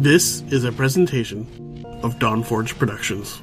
[0.00, 3.42] This is a presentation of Dawnforge Productions.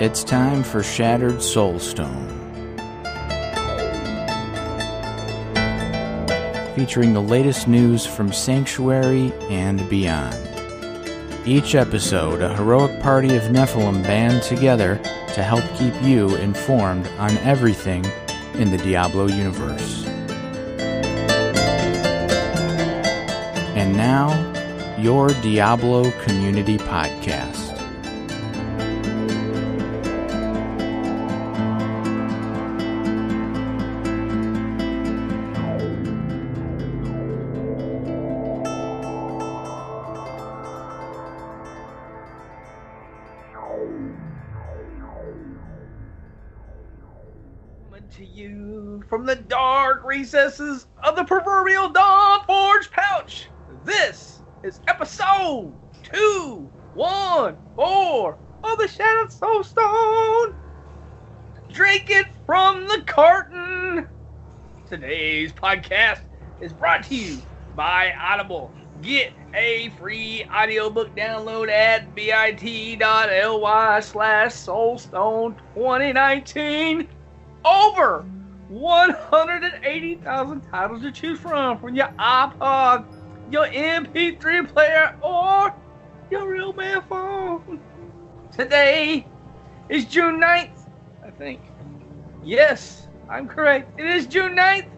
[0.00, 2.28] It's time for Shattered Soulstone.
[6.74, 10.36] Featuring the latest news from Sanctuary and beyond.
[11.44, 15.00] Each episode, a heroic party of Nephilim band together
[15.34, 18.04] to help keep you informed on everything
[18.54, 20.04] in the Diablo universe.
[23.74, 24.28] And now,
[24.98, 27.61] your Diablo Community Podcast.
[67.12, 67.38] You
[67.76, 68.72] by Audible.
[69.02, 77.08] Get a free audiobook download at bit.ly slash soulstone 2019
[77.64, 78.24] over
[78.68, 83.04] 180,000 titles to choose from from your iPod,
[83.50, 85.74] your MP3 player, or
[86.30, 87.80] your real man phone.
[88.56, 89.26] Today
[89.88, 90.88] is June 9th,
[91.24, 91.60] I think.
[92.42, 94.00] Yes, I'm correct.
[94.00, 94.88] It is June 9th,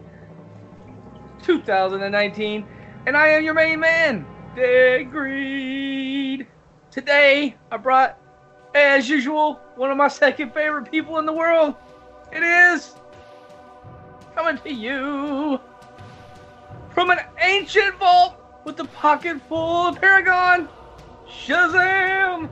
[1.45, 2.65] 2019,
[3.05, 6.47] and I am your main man, Dead Greed.
[6.89, 8.17] Today, I brought,
[8.73, 11.75] as usual, one of my second favorite people in the world.
[12.31, 12.95] It is
[14.33, 15.59] coming to you
[16.93, 20.67] from an ancient vault with a pocket full of Paragon.
[21.29, 22.49] Shazam!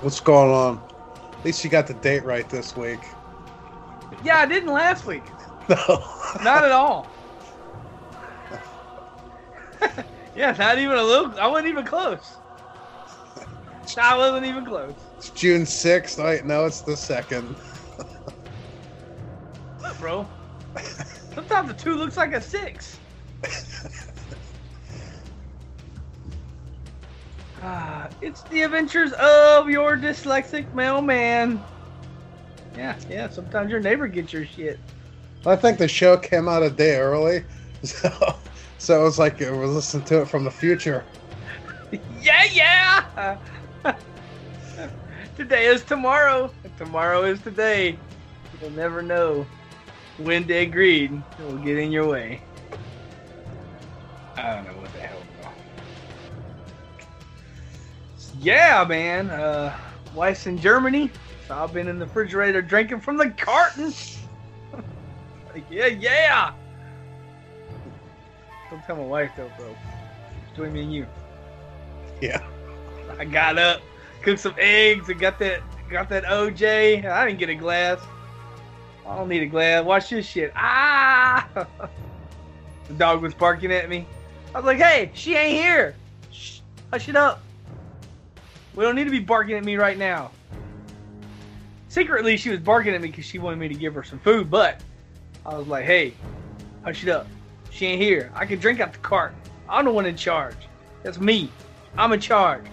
[0.00, 0.82] What's going on?
[1.32, 3.00] At least you got the date right this week.
[4.22, 5.24] Yeah, I didn't last week.
[5.68, 6.04] No.
[6.42, 7.06] Not at all.
[10.36, 11.38] yeah, not even a little.
[11.38, 12.36] I wasn't even close.
[13.98, 14.94] I wasn't even close.
[15.18, 16.22] it's June 6th.
[16.22, 17.56] Wait, no, it's the 2nd.
[19.82, 20.28] Look, bro.
[21.34, 22.98] Sometimes a two looks like a six.
[27.64, 31.62] Ah, it's the adventures of your dyslexic mailman.
[32.76, 33.28] Yeah, yeah.
[33.28, 34.80] Sometimes your neighbor gets your shit.
[35.46, 37.44] I think the show came out a day early.
[37.84, 38.36] So,
[38.82, 41.04] so it was like I was listening to it from the future.
[42.22, 43.36] Yeah, yeah.
[45.36, 46.50] today is tomorrow.
[46.78, 47.98] Tomorrow is today.
[48.60, 49.44] You'll never know
[50.16, 52.40] when Dead Greed will get in your way.
[54.36, 55.18] I don't know what the hell.
[58.40, 59.28] Yeah, man.
[59.28, 59.76] Uh,
[60.14, 61.10] wife's in Germany,
[61.46, 63.92] so I've been in the refrigerator drinking from the carton.
[65.52, 66.52] Like, yeah, yeah.
[68.72, 69.76] Don't tell my wife though, bro.
[70.48, 71.06] Between me and you.
[72.22, 72.42] Yeah.
[73.18, 73.82] I got up,
[74.22, 75.60] cooked some eggs, and got that
[75.90, 77.04] got that OJ.
[77.04, 78.00] I didn't get a glass.
[79.06, 79.84] I don't need a glass.
[79.84, 80.54] Watch this shit.
[80.56, 81.46] Ah!
[82.88, 84.06] the dog was barking at me.
[84.54, 85.94] I was like, "Hey, she ain't here.
[86.30, 87.42] Shh, hush it up.
[88.74, 90.30] We don't need to be barking at me right now."
[91.90, 94.50] Secretly, she was barking at me because she wanted me to give her some food,
[94.50, 94.80] but
[95.44, 96.14] I was like, "Hey,
[96.82, 97.26] hush it up.
[97.72, 98.30] She ain't here.
[98.34, 99.34] I can drink out the cart.
[99.68, 100.56] I'm the one in charge.
[101.02, 101.50] That's me.
[101.96, 102.64] I'm in charge.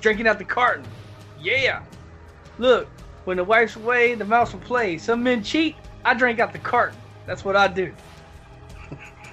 [0.00, 0.86] Drinking out the carton.
[1.40, 1.82] Yeah.
[2.58, 2.88] Look,
[3.24, 4.96] when the wife's away, the mouse will play.
[4.96, 5.76] Some men cheat.
[6.04, 6.98] I drink out the carton.
[7.26, 7.92] That's what I do.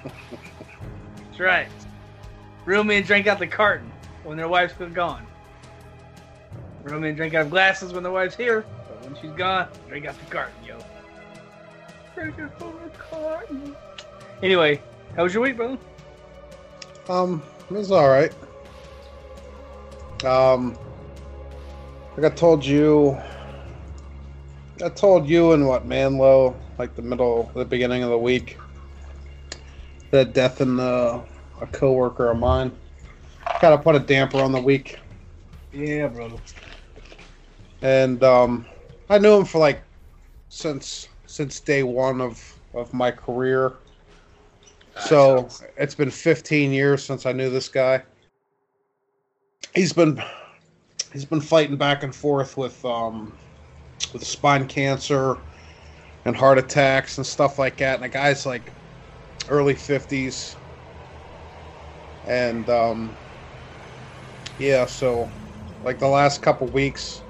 [0.04, 1.68] That's right.
[2.66, 3.90] Real men drink out the carton
[4.22, 5.26] when their wife's gone.
[6.82, 10.04] Real men drink out of glasses when their wife's here, but when she's gone, drink
[10.06, 10.78] out the carton, yo.
[12.14, 13.74] Drink from the carton.
[14.42, 14.80] Anyway,
[15.16, 15.78] how was your week, brother?
[17.08, 18.32] Um, it was all right.
[20.24, 20.78] Um,
[22.16, 23.18] like I told you,
[24.84, 28.58] I told you in what Manlow, like the middle, the beginning of the week,
[30.10, 31.22] that death in the
[31.60, 32.70] a coworker of mine
[33.60, 34.98] kind of put a damper on the week.
[35.72, 36.36] Yeah, brother.
[37.80, 38.66] and um,
[39.08, 39.82] I knew him for like
[40.48, 43.74] since since day one of of my career.
[44.98, 48.02] So it's been 15 years since I knew this guy.
[49.74, 50.22] He's been
[51.12, 53.38] he's been fighting back and forth with um,
[54.12, 55.38] with spine cancer
[56.24, 57.96] and heart attacks and stuff like that.
[57.96, 58.72] And the guy's like
[59.48, 60.56] early 50s.
[62.24, 63.16] And um,
[64.58, 65.30] yeah, so
[65.82, 67.22] like the last couple weeks,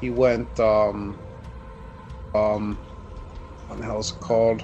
[0.00, 1.20] he went um,
[2.34, 2.78] um,
[3.68, 4.62] what the hell is it called?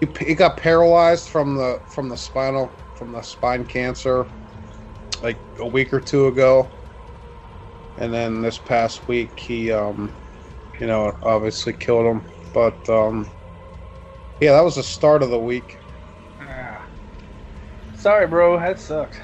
[0.00, 4.28] He, got paralyzed from the from the spinal from the spine cancer
[5.22, 6.74] like a week or two ago
[7.96, 10.14] and then this past week he um
[10.78, 13.32] you know obviously killed him but um
[14.40, 15.78] yeah that was the start of the week
[16.40, 16.86] Ah.
[17.94, 18.60] Sorry, bro.
[18.60, 19.20] That sucked.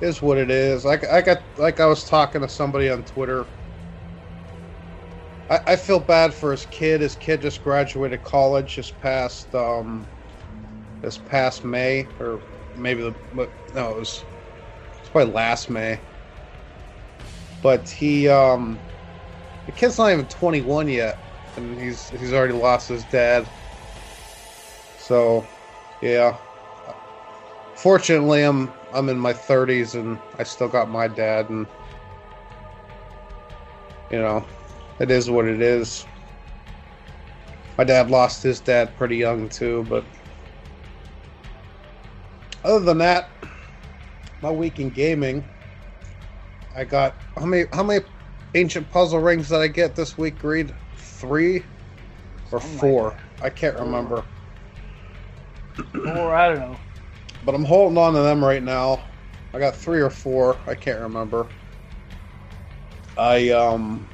[0.00, 3.50] is what it is like i got like i was talking to somebody on twitter
[5.50, 7.00] I, I feel bad for his kid.
[7.00, 10.06] His kid just graduated college this past um
[11.02, 12.40] this past may or
[12.76, 13.14] maybe the
[13.74, 14.24] no it was
[14.98, 15.98] it's probably last may.
[17.62, 18.80] But he um
[19.66, 21.18] the kid's not even 21 yet
[21.56, 23.46] and he's he's already lost his dad.
[24.98, 25.46] So
[26.00, 26.36] yeah.
[27.74, 31.66] Fortunately i'm i'm in my 30s and i still got my dad and
[34.10, 34.44] you know
[35.00, 36.06] it is what it is
[37.76, 40.04] my dad lost his dad pretty young too but
[42.62, 43.30] other than that
[44.40, 45.44] my week in gaming
[46.74, 48.04] I got how many how many
[48.54, 50.74] ancient puzzle rings did I get this week, Greed?
[50.96, 51.64] Three
[52.52, 53.16] or like four?
[53.42, 54.24] I can't remember.
[56.06, 56.80] Or I don't know.
[57.44, 59.04] But I'm holding on to them right now.
[59.52, 60.56] I got three or four.
[60.66, 61.48] I can't remember.
[63.16, 64.06] I um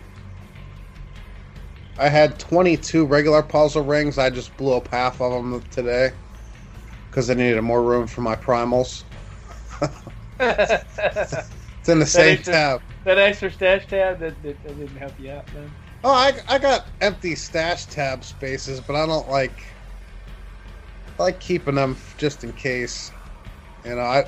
[1.98, 4.18] I had 22 regular puzzle rings.
[4.18, 6.12] I just blew up half of them today
[7.10, 9.02] because I needed more room for my primals.
[11.86, 12.82] It's in the same extra- tab.
[13.04, 15.70] That extra stash tab that, that, that didn't help you out, man.
[16.02, 19.64] Oh, I, I got empty stash tab spaces, but I don't like
[21.16, 23.12] I like keeping them just in case.
[23.84, 24.24] You know, I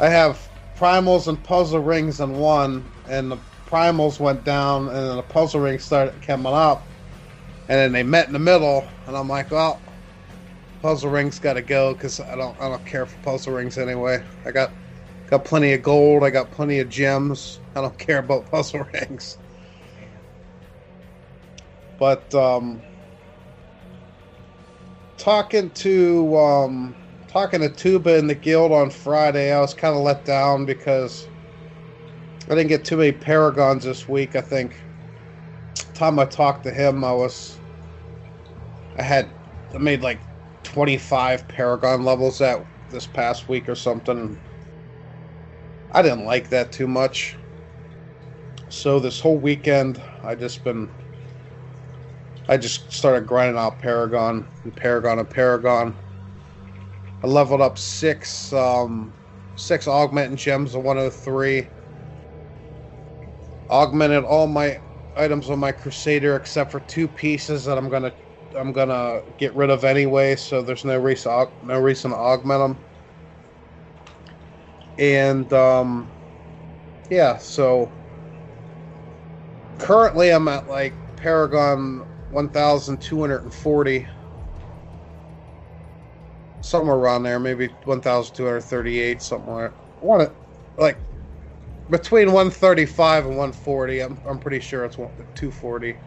[0.00, 5.16] I have primals and puzzle rings in one, and the primals went down, and then
[5.16, 6.86] the puzzle rings started coming up,
[7.68, 9.82] and then they met in the middle, and I'm like, well,
[10.82, 14.22] puzzle rings got to go because I don't I don't care for puzzle rings anyway.
[14.44, 14.74] I got
[15.26, 17.60] got plenty of gold, I got plenty of gems.
[17.74, 19.38] I don't care about puzzle rings.
[21.98, 22.84] But um,
[25.16, 26.96] talking to um,
[27.28, 31.30] talking to Tuba in the guild on Friday, I was kind of let down because
[32.48, 34.36] I didn't get too many paragons this week.
[34.36, 34.84] I think
[35.94, 37.60] time I talked to him, I was
[38.96, 39.34] I had
[39.74, 40.26] I made like
[40.64, 44.40] 25 paragon levels that this past week or something.
[45.90, 47.36] I didn't like that too much.
[48.68, 50.92] So this whole weekend, I just been
[52.48, 55.98] I just started grinding out Paragon and Paragon and Paragon.
[57.22, 59.16] I leveled up six um,
[59.56, 61.70] six augmenting gems of 103.
[63.70, 64.80] Augmented all my
[65.16, 68.14] items on my Crusader except for two pieces that I'm gonna
[68.56, 70.36] I'm gonna get rid of anyway.
[70.36, 72.84] So there's no reason no reason to augment them.
[74.98, 76.12] And um,
[77.10, 77.92] yeah, so
[79.78, 84.08] currently I'm at like Paragon 1240
[86.60, 90.32] somewhere around there maybe 1238 somewhere I want it
[90.78, 90.98] like
[91.90, 95.98] between 135 and 140 I'm, I'm pretty sure it's 240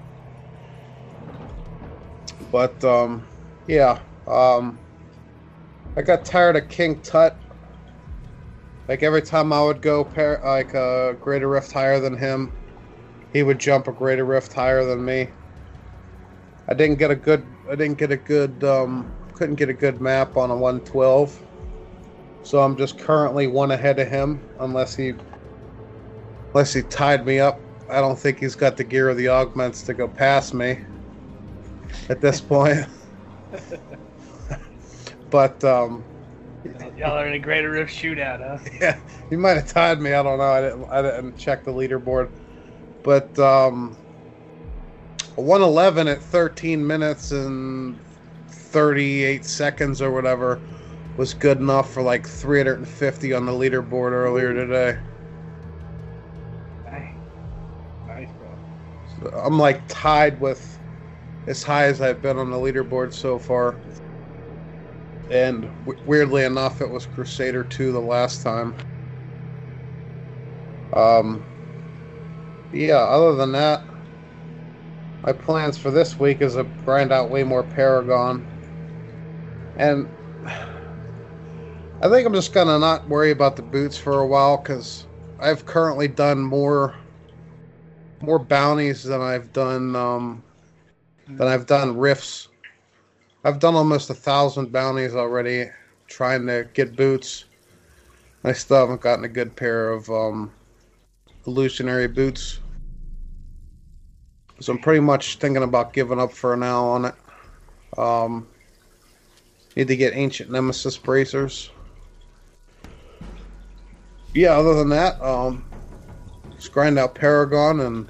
[2.51, 3.27] but um
[3.67, 4.81] yeah um
[5.95, 7.39] I got tired of King Tut
[8.87, 12.53] like every time I would go par- like a greater rift higher than him
[13.31, 15.29] he would jump a greater rift higher than me.
[16.67, 20.01] I didn't get a good I didn't get a good um couldn't get a good
[20.01, 21.43] map on a 112.
[22.41, 25.13] So I'm just currently one ahead of him unless he
[26.57, 27.61] unless he tied me up.
[27.87, 30.79] I don't think he's got the gear or the augments to go past me
[32.09, 32.83] at this point.
[35.29, 36.03] but um
[36.97, 38.57] Y'all are in a greater rift shootout, huh?
[38.81, 38.97] yeah,
[39.29, 40.13] he might have tied me.
[40.13, 40.45] I don't know.
[40.45, 40.85] I didn't.
[40.89, 42.31] I didn't check the leaderboard,
[43.03, 43.95] but um,
[45.35, 47.99] 111 at 13 minutes and
[48.47, 50.59] 38 seconds or whatever
[51.17, 54.97] was good enough for like 350 on the leaderboard earlier today.
[59.33, 60.79] I'm like tied with
[61.47, 63.81] as high as I've been on the leaderboard so far.
[65.29, 68.75] And w- weirdly enough, it was Crusader 2 the last time.
[70.93, 71.45] Um,
[72.71, 73.81] yeah, other than that,
[75.21, 78.47] my plans for this week is to grind out way more Paragon.
[79.75, 80.09] And
[82.01, 85.07] I think I'm just gonna not worry about the boots for a while because
[85.39, 86.95] I've currently done more
[88.21, 90.43] more bounties than I've done um,
[91.27, 92.47] than I've done rifts.
[93.43, 95.69] I've done almost a thousand bounties already,
[96.07, 97.45] trying to get boots.
[98.43, 100.53] I still haven't gotten a good pair of um,
[101.45, 102.59] illusionary boots.
[104.59, 107.15] So I'm pretty much thinking about giving up for now on it.
[107.97, 108.47] Um,
[109.75, 111.69] need to get ancient nemesis bracers.
[114.33, 115.65] Yeah, other than that, um,
[116.57, 118.09] just grind out Paragon and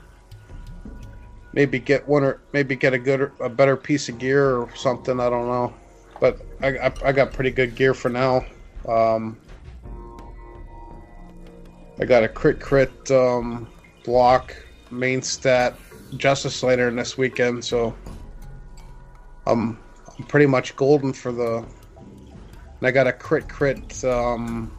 [1.53, 5.19] maybe get one or maybe get a good a better piece of gear or something.
[5.19, 5.73] I don't know,
[6.19, 8.45] but I I, I got pretty good gear for now.
[8.87, 9.37] Um,
[11.99, 13.67] I got a crit crit um,
[14.03, 14.55] block
[14.91, 15.75] main stat
[16.15, 17.95] Justice later this weekend, so
[19.45, 19.77] I'm,
[20.17, 21.65] I'm pretty much golden for the.
[22.79, 24.76] And I got a crit crit um,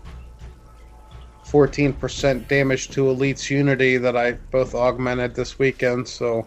[1.51, 6.47] 14% damage to Elite's Unity that I both augmented this weekend, so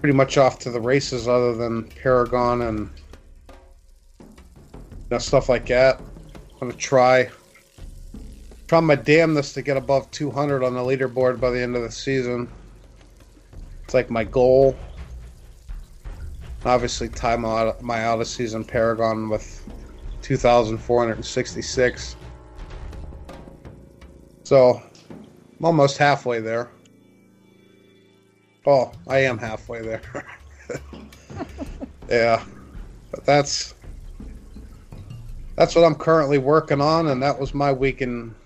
[0.00, 2.90] pretty much off to the races other than Paragon and
[4.20, 6.00] you know, stuff like that.
[6.60, 7.30] I'm gonna try
[8.66, 11.90] try my damnedest to get above 200 on the leaderboard by the end of the
[11.90, 12.48] season.
[13.84, 14.76] It's like my goal.
[16.64, 19.62] Obviously, tie my, my out of season Paragon with
[20.22, 22.16] 2,466.
[24.46, 24.80] So,
[25.58, 26.70] I'm almost halfway there.
[28.64, 30.00] Oh, I am halfway there.
[32.08, 32.44] yeah.
[33.10, 33.74] But that's
[35.56, 38.36] that's what I'm currently working on and that was my week in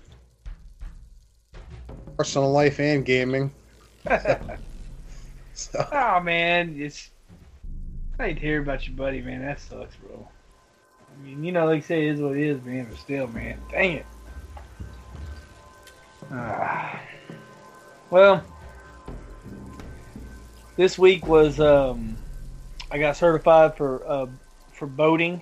[2.17, 3.53] personal life and gaming.
[5.53, 5.87] so.
[5.91, 7.11] Oh man, it's
[8.17, 9.45] I hate to hear about your buddy, man.
[9.45, 10.27] That sucks, bro.
[11.11, 12.87] I mean, you know, like you say, it is what it is, man.
[12.89, 14.05] But still, man, dang it.
[16.31, 16.99] Ah.
[18.09, 18.43] Well,
[20.75, 22.17] this week was um,
[22.91, 24.25] I got certified for uh,
[24.73, 25.41] for boating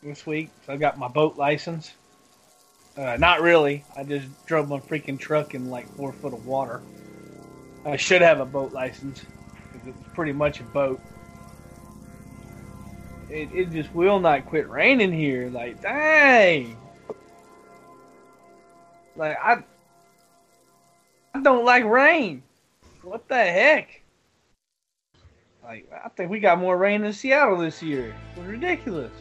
[0.00, 1.92] this week, so I got my boat license.
[2.96, 3.84] Uh, not really.
[3.96, 6.80] I just drove my freaking truck in like four foot of water.
[7.84, 9.24] I should have a boat license
[9.72, 11.00] because it's pretty much a boat.
[13.30, 15.48] It, it just will not quit raining here.
[15.50, 16.76] Like, dang.
[19.16, 19.62] Like, I,
[21.34, 22.42] I don't like rain.
[23.02, 24.02] What the heck?
[25.62, 28.14] Like, I think we got more rain in Seattle this year.
[28.36, 29.12] It's ridiculous.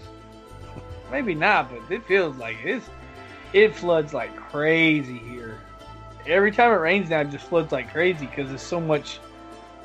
[1.11, 2.89] Maybe not, but it feels like it's
[3.53, 5.59] it floods like crazy here.
[6.27, 9.19] Every time it rains now, it just floods like crazy because there's so much.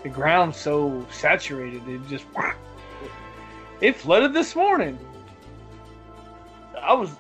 [0.03, 1.87] The ground's so saturated.
[1.89, 2.27] It just
[3.81, 4.99] it flooded this morning.
[6.81, 7.11] I was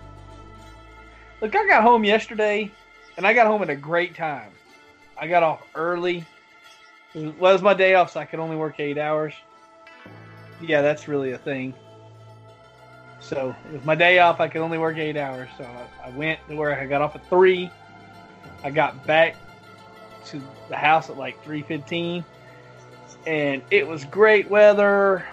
[1.40, 1.54] look.
[1.54, 2.70] I got home yesterday,
[3.16, 4.50] and I got home at a great time.
[5.16, 6.25] I got off early.
[7.14, 9.35] It was, it was my day off, so I could only work eight hours.
[10.61, 11.75] Yeah, that's really a thing.
[13.21, 15.49] So with my day off, I could only work eight hours.
[15.56, 16.78] So I, I went to work.
[16.78, 17.71] I got off at three.
[18.62, 19.37] I got back
[20.26, 22.25] to the house at like three fifteen,
[23.26, 25.25] and it was great weather.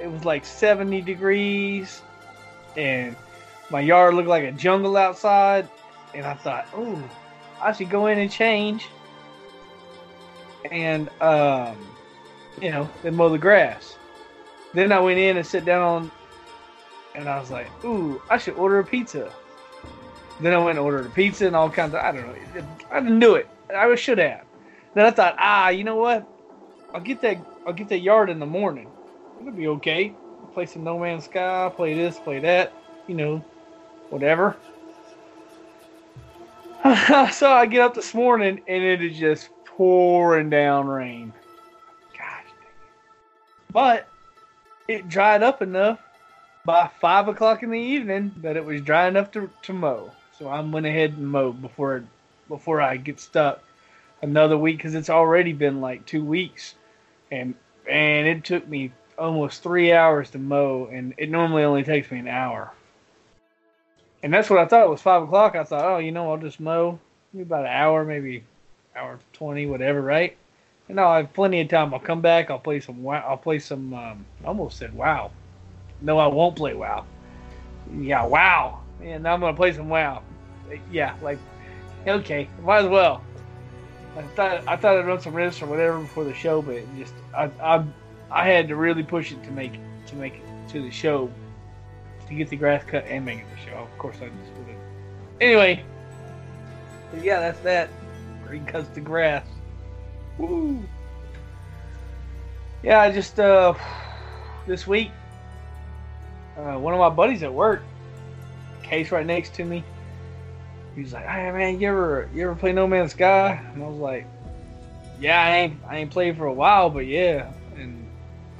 [0.00, 2.02] It was like seventy degrees,
[2.76, 3.16] and
[3.70, 5.68] my yard looked like a jungle outside.
[6.14, 7.02] And I thought, oh,
[7.60, 8.88] I should go in and change,
[10.72, 11.76] and um,
[12.60, 13.96] you know, then mow the grass.
[14.74, 16.10] Then I went in and sit down
[17.14, 19.32] and I was like, ooh, I should order a pizza.
[20.40, 22.66] Then I went and ordered a pizza and all kinds of, I don't know.
[22.90, 23.48] I didn't do it.
[23.74, 24.44] I should have.
[24.94, 26.28] Then I thought, ah, you know what?
[26.94, 27.38] I'll get that.
[27.66, 28.90] I'll get that yard in the morning.
[29.40, 30.12] It'll be okay.
[30.54, 31.72] Play some No Man's Sky.
[31.74, 32.18] Play this.
[32.18, 32.72] Play that.
[33.06, 33.44] You know,
[34.10, 34.56] whatever.
[37.32, 41.32] so I get up this morning and it is just pouring down rain.
[42.16, 43.72] Gosh, dang it.
[43.72, 44.08] but
[44.88, 46.00] it dried up enough
[46.64, 50.10] by five o'clock in the evening that it was dry enough to, to mow.
[50.38, 52.04] So I went ahead and mowed before
[52.48, 53.62] before I get stuck
[54.22, 56.74] another week because it's already been like two weeks,
[57.30, 57.54] and
[57.88, 62.18] and it took me almost three hours to mow, and it normally only takes me
[62.18, 62.72] an hour.
[64.22, 64.86] And that's what I thought.
[64.86, 65.54] It was five o'clock.
[65.54, 66.98] I thought, oh, you know, I'll just mow
[67.32, 68.44] maybe about an hour, maybe
[68.96, 70.36] hour twenty, whatever, right?
[70.88, 71.92] And I'll have plenty of time.
[71.92, 72.50] I'll come back.
[72.50, 73.02] I'll play some.
[73.02, 73.24] Wow.
[73.26, 73.92] I'll play some.
[73.92, 75.30] Um, almost said wow.
[76.00, 77.04] No, I won't play WoW.
[77.98, 78.80] Yeah, WoW.
[79.02, 80.22] And now I'm gonna play some WoW.
[80.90, 81.38] Yeah, like,
[82.06, 83.22] okay, might as well.
[84.16, 87.14] I thought I thought I'd run some risks or whatever before the show, but just
[87.36, 87.84] I I
[88.30, 89.72] I had to really push it to make
[90.06, 91.30] to make it to the show
[92.26, 93.76] to get the grass cut and make it the show.
[93.76, 94.76] Of course, I just would.
[95.40, 95.84] Anyway,
[97.22, 97.90] yeah, that's that.
[98.52, 99.46] He cuts the grass.
[100.38, 100.82] Woo.
[102.82, 103.74] Yeah, I just uh
[104.66, 105.10] this week
[106.56, 107.82] uh, one of my buddies at work,
[108.82, 109.84] case right next to me.
[110.94, 113.86] He was like, "Hey man, you ever you ever play No Man's Sky?" And I
[113.86, 114.26] was like,
[115.20, 118.06] "Yeah, I ain't I ain't played for a while, but yeah." And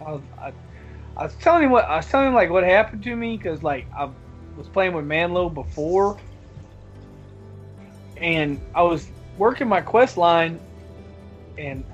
[0.05, 0.53] I was I,
[1.17, 3.63] I was telling him what I was telling him like what happened to me because
[3.63, 4.11] like I
[4.57, 6.19] was playing with Manlo before,
[8.19, 10.61] and I was working my quest line,
[11.59, 11.85] and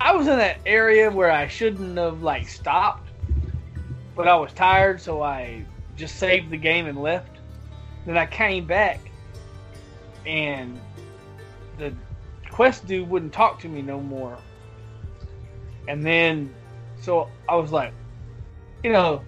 [0.00, 3.08] I was in that area where I shouldn't have like stopped,
[4.14, 5.64] but I was tired, so I
[5.96, 7.30] just saved the game and left.
[8.06, 9.00] Then I came back,
[10.26, 10.80] and
[11.78, 11.92] the
[12.50, 14.38] quest dude wouldn't talk to me no more.
[15.88, 16.54] And then,
[17.00, 17.92] so I was like,
[18.82, 19.22] you know,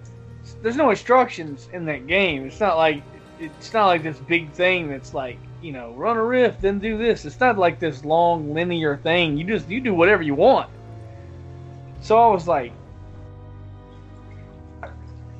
[0.61, 2.45] there's no instructions in that game.
[2.45, 3.03] It's not like
[3.39, 6.97] it's not like this big thing that's like you know run a rift then do
[6.97, 7.25] this.
[7.25, 9.37] It's not like this long linear thing.
[9.37, 10.69] You just you do whatever you want.
[12.01, 12.71] So I was like,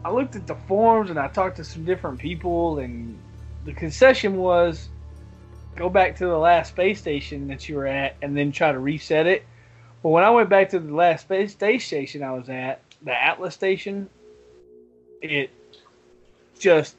[0.04, 3.18] I looked at the forums and I talked to some different people, and
[3.66, 4.90] the concession was
[5.76, 8.80] go back to the last space station that you were at and then try to
[8.80, 9.46] reset it.
[10.02, 13.54] But when I went back to the last space station I was at, the Atlas
[13.54, 14.10] station,
[15.22, 15.52] it
[16.60, 16.96] just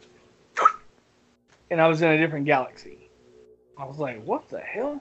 [1.70, 2.97] and I was in a different galaxy.
[3.78, 5.00] I was like, what the hell?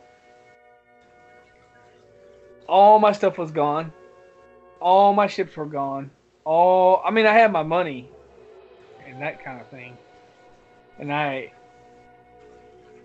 [2.68, 3.92] All my stuff was gone.
[4.80, 6.12] All my ships were gone.
[6.46, 8.10] All I mean I had my money
[9.06, 9.98] and that kind of thing.
[11.00, 11.52] And I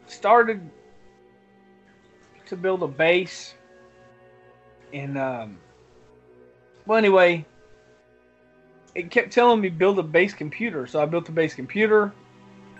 [0.07, 0.61] started
[2.47, 3.55] to build a base
[4.93, 5.59] and um
[6.87, 7.45] well anyway
[8.95, 12.13] it kept telling me build a base computer so i built a base computer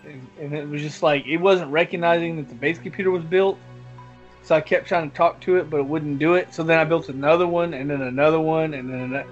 [0.05, 3.59] and, and it was just like it wasn't recognizing that the base computer was built
[4.43, 6.79] so i kept trying to talk to it but it wouldn't do it so then
[6.79, 9.29] i built another one and then another one and then another,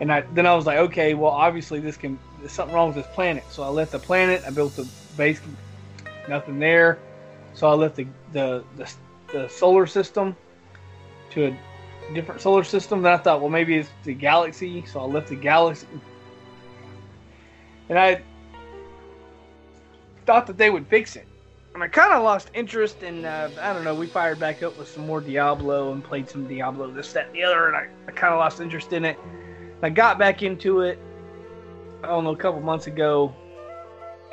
[0.00, 2.96] and i then i was like okay well obviously this can there's something wrong with
[2.96, 5.40] this planet so i left the planet i built the base
[6.28, 6.98] nothing there
[7.54, 8.92] so I left the, the, the,
[9.32, 10.36] the solar system
[11.30, 13.02] to a different solar system.
[13.02, 14.84] Then I thought, well, maybe it's the galaxy.
[14.86, 15.86] So I left the galaxy.
[17.88, 18.22] And I
[20.30, 21.26] thought that they would fix it.
[21.74, 24.78] And I kind of lost interest in, uh, I don't know, we fired back up
[24.78, 27.66] with some more Diablo and played some Diablo, this, that, and the other.
[27.66, 29.18] And I, I kind of lost interest in it.
[29.82, 31.00] I got back into it,
[32.04, 33.34] I don't know, a couple months ago.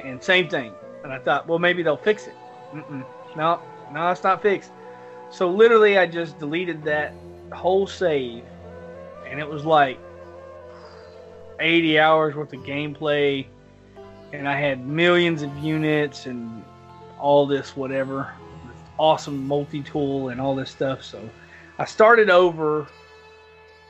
[0.04, 0.72] And same thing.
[1.04, 2.36] And I thought, well, maybe they'll fix it.
[2.76, 3.04] Mm-mm.
[3.36, 3.60] No,
[3.92, 4.72] no, it's not fixed.
[5.32, 7.12] So literally, I just deleted that
[7.52, 8.44] whole save,
[9.28, 9.98] and it was like
[11.60, 13.48] 80 hours worth of gameplay,
[14.34, 16.64] and I had millions of units and
[17.20, 18.34] all this whatever,
[18.98, 21.04] awesome multi-tool and all this stuff.
[21.04, 21.30] So
[21.80, 22.88] I started over,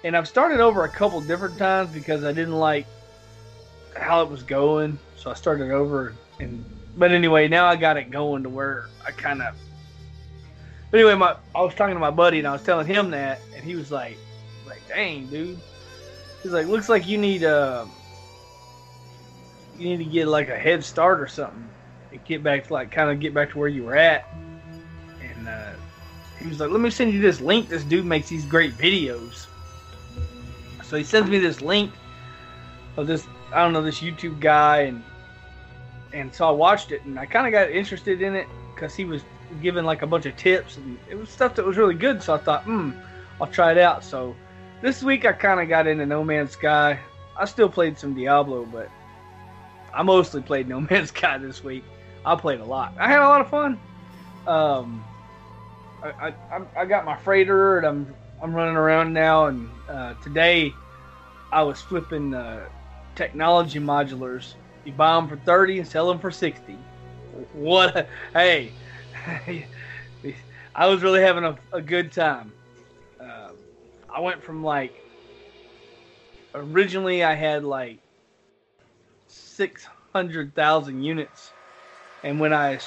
[0.04, 2.86] and I've started over a couple different times because I didn't like
[3.96, 5.00] how it was going.
[5.16, 6.64] So I started over and
[6.98, 9.56] but anyway, now I got it going to where I kind of.
[10.90, 13.40] But anyway, my I was talking to my buddy and I was telling him that,
[13.56, 14.18] and he was like,
[14.66, 15.60] "Like, dang, dude."
[16.42, 17.86] He's like, "Looks like you need uh,
[19.78, 21.68] you need to get like a head start or something,
[22.12, 24.26] and get back to like kind of get back to where you were at."
[25.22, 25.74] And uh,
[26.40, 27.70] he was like, "Let me send you this link.
[27.70, 29.48] This dude makes these great videos."
[30.84, 31.92] So he sends me this link
[32.96, 35.04] of this I don't know this YouTube guy and
[36.14, 39.06] and so I watched it and I kind of got interested in it because he
[39.06, 39.24] was
[39.62, 42.22] giving like a bunch of tips and it was stuff that was really good.
[42.24, 42.92] So I thought, hmm,
[43.40, 44.04] I'll try it out.
[44.04, 44.36] So
[44.82, 47.00] this week I kind of got into No Man's Sky.
[47.38, 48.90] I still played some Diablo, but
[49.98, 51.84] I mostly played No Man's Sky this week.
[52.26, 52.94] I played a lot.
[53.00, 53.80] I had a lot of fun.
[54.46, 55.04] Um,
[56.04, 59.48] I, I, I got my freighter and I'm I'm running around now.
[59.48, 60.72] And uh, today
[61.52, 62.68] I was flipping uh,
[63.16, 64.54] technology modulars
[64.88, 66.74] you buy them for 30 and sell them for 60.
[67.54, 68.08] What?
[68.32, 68.72] Hey,
[70.76, 72.54] I was really having a, a good time.
[73.20, 73.50] Uh,
[74.10, 74.94] I went from like,
[76.56, 78.00] originally I had like
[79.58, 81.54] 600,000 units.
[82.24, 82.80] And when I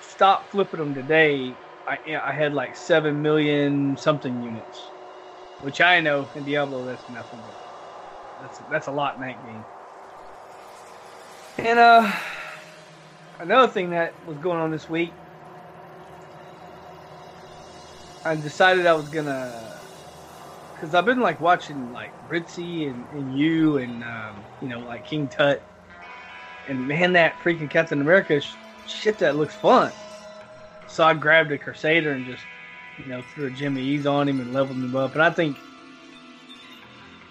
[0.00, 4.92] stopped flipping them today, I, I had like 7 million something units.
[5.60, 7.42] Which I know in Diablo that's nothing.
[8.38, 9.64] That's, that's a lot in that game.
[11.56, 12.12] And uh,
[13.40, 15.16] another thing that was going on this week,
[18.24, 19.80] I decided I was gonna,
[20.74, 25.04] because I've been like watching like Ritzy and, and you and um, you know like
[25.04, 25.64] King Tut,
[26.68, 28.54] and man, that freaking Captain America sh-
[28.86, 29.92] shit that looks fun.
[30.86, 32.44] So I grabbed a Crusader and just
[32.98, 35.14] you know threw a Jimmy Ease on him and leveled him up.
[35.14, 35.56] And I think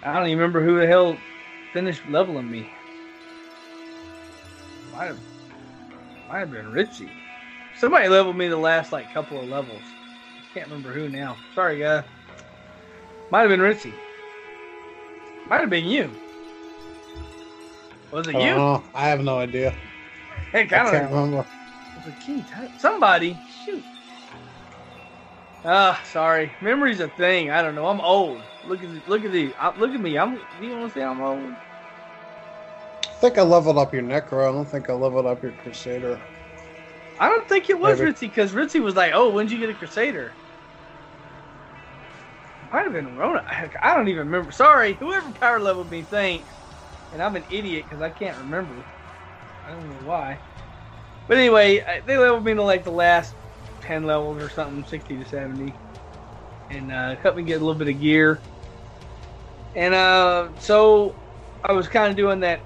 [0.02, 1.18] I don't even remember who the hell
[1.72, 2.68] finished leveling me.
[4.92, 5.18] Might have
[6.28, 7.08] might have been Ritzy.
[7.76, 9.82] Somebody leveled me the last like couple of levels.
[10.52, 11.36] Can't remember who now.
[11.54, 12.04] Sorry, guy.
[13.30, 13.92] Might have been Ritzy.
[15.48, 16.10] Might have been you.
[18.14, 18.54] Was it I you?
[18.54, 18.84] don't know.
[18.94, 19.74] I have no idea.
[20.52, 21.10] Heck, I I can't know.
[21.10, 21.44] remember.
[21.96, 22.70] Was it King Tut?
[22.78, 23.36] Somebody.
[23.64, 23.84] Shoot.
[25.64, 26.52] Ah, sorry.
[26.60, 27.50] Memory's a thing.
[27.50, 27.88] I don't know.
[27.88, 28.40] I'm old.
[28.66, 30.16] Look at look at the uh, look at me.
[30.16, 30.40] I'm.
[30.60, 31.56] You want to say I'm old?
[33.08, 34.48] I think I leveled up your Necro.
[34.48, 36.20] I don't think I leveled up your Crusader.
[37.18, 38.12] I don't think it was Maybe.
[38.12, 40.32] Ritzy because Ritzy was like, "Oh, when'd you get a Crusader?"
[42.72, 43.44] Might have been Rona.
[43.82, 44.52] I don't even remember.
[44.52, 46.63] Sorry, whoever power leveled me, thanks.
[47.14, 48.74] And I'm an idiot because I can't remember.
[49.66, 50.38] I don't know why.
[51.26, 53.34] But anyway, they leveled me to like the last
[53.80, 55.74] ten levels or something, sixty to seventy,
[56.68, 58.40] and uh, helped me get a little bit of gear.
[59.74, 61.14] And uh, so
[61.64, 62.60] I was kind of doing that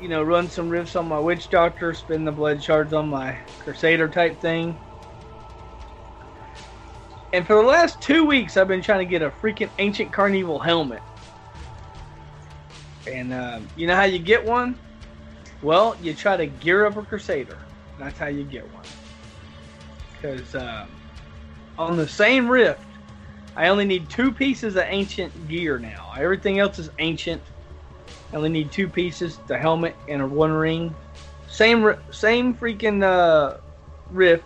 [0.00, 3.38] you know, run some rifts on my witch doctor, spin the blood shards on my
[3.58, 4.78] crusader type thing.
[7.32, 10.64] And for the last two weeks, I've been trying to get a freaking ancient Carnevil
[10.64, 11.02] helmet.
[13.06, 14.78] And um, you know how you get one?
[15.62, 17.58] Well, you try to gear up a crusader.
[17.98, 18.84] That's how you get one.
[20.12, 20.90] Because um,
[21.78, 22.86] on the same rift,
[23.56, 26.12] I only need two pieces of ancient gear now.
[26.16, 27.42] Everything else is ancient.
[28.32, 30.94] I only need two pieces: the helmet and a one ring.
[31.48, 33.56] Same, same freaking uh,
[34.10, 34.44] rift.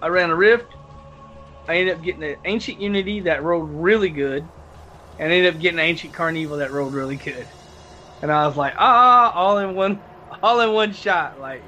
[0.00, 0.74] I ran a rift.
[1.68, 4.48] I ended up getting an ancient unity that rolled really good,
[5.18, 7.48] and ended up getting ancient Carnevil that rolled really good.
[8.22, 10.02] And I was like, ah, all in one,
[10.42, 11.38] all in one shot.
[11.38, 11.62] Like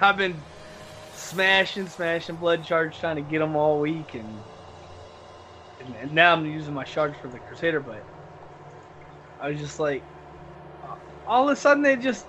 [0.00, 0.42] I've been
[1.14, 4.42] smashing, smashing blood shards, trying to get them all week, and
[5.80, 8.04] and, now I'm using my shards for the crusader, but
[9.40, 10.04] I was just like,
[11.26, 12.26] all of a sudden they just,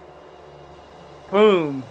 [1.30, 1.86] boom,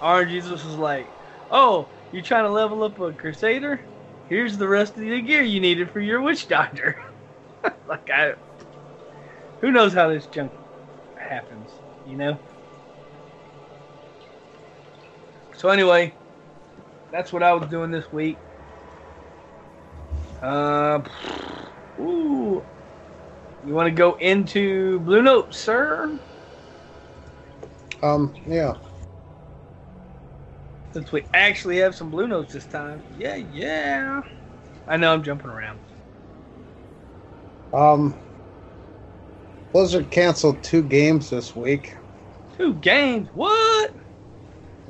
[0.00, 1.12] Orange Jesus was like,
[1.50, 3.80] oh, you're trying to level up a crusader?
[4.28, 6.96] Here's the rest of the gear you needed for your witch doctor.
[7.88, 8.34] like I,
[9.60, 10.52] who knows how this junk
[11.16, 11.70] happens,
[12.06, 12.38] you know?
[15.56, 16.14] So anyway,
[17.10, 18.38] that's what I was doing this week.
[20.40, 21.00] Uh,
[21.98, 22.64] ooh,
[23.66, 26.18] you want to go into Blue Note, sir?
[28.02, 28.74] Um, yeah.
[30.92, 33.02] Since we actually have some Blue Notes this time.
[33.18, 34.22] Yeah, yeah.
[34.86, 35.80] I know I'm jumping around.
[37.72, 38.14] Um,
[39.72, 41.96] Blizzard canceled two games this week.
[42.56, 43.28] Two games.
[43.34, 43.94] What?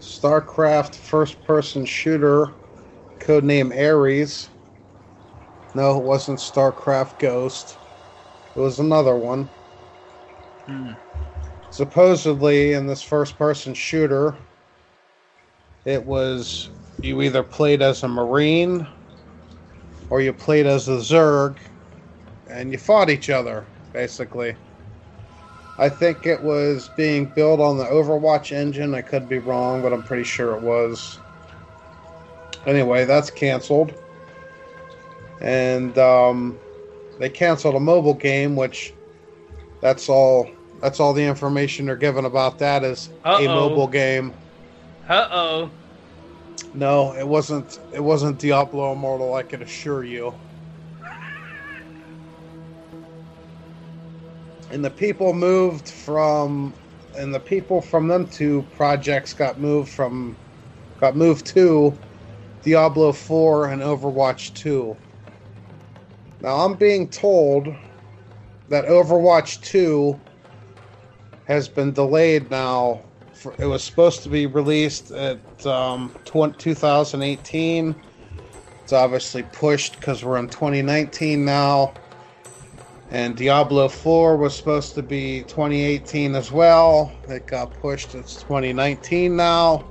[0.01, 2.53] StarCraft first person shooter,
[3.19, 4.49] codename Ares.
[5.75, 7.77] No, it wasn't StarCraft Ghost.
[8.55, 9.51] It was another one.
[10.67, 10.93] Hmm.
[11.71, 14.37] Supposedly, in this first person shooter,
[15.85, 18.87] it was you either played as a Marine
[20.11, 21.59] or you played as a Zerg
[22.51, 24.55] and you fought each other, basically.
[25.79, 28.95] I think it was being built on the Overwatch engine.
[28.95, 31.19] I could be wrong, but I'm pretty sure it was.
[32.67, 33.95] Anyway, that's canceled.
[35.41, 36.59] And um,
[37.21, 38.93] they canceled a mobile game, which
[39.81, 40.51] that's all.
[40.81, 43.47] That's all the information they're given about that is a Uh-oh.
[43.47, 44.33] mobile game.
[45.09, 45.71] Uh oh.
[46.75, 47.79] No, it wasn't.
[47.93, 49.35] It wasn't Diablo Immortal.
[49.35, 50.35] I can assure you.
[54.71, 56.75] And the people moved from,
[57.17, 60.37] and the people from them two projects got moved from,
[61.01, 61.97] got moved to
[62.63, 64.97] Diablo 4 and Overwatch 2.
[66.41, 67.75] Now I'm being told
[68.69, 70.21] that Overwatch 2
[71.47, 73.01] has been delayed now.
[73.33, 77.95] For, it was supposed to be released at um, 2018.
[78.83, 81.95] It's obviously pushed because we're in 2019 now.
[83.11, 87.13] And Diablo 4 was supposed to be 2018 as well.
[87.29, 88.15] It got pushed.
[88.15, 89.89] It's 2019 now.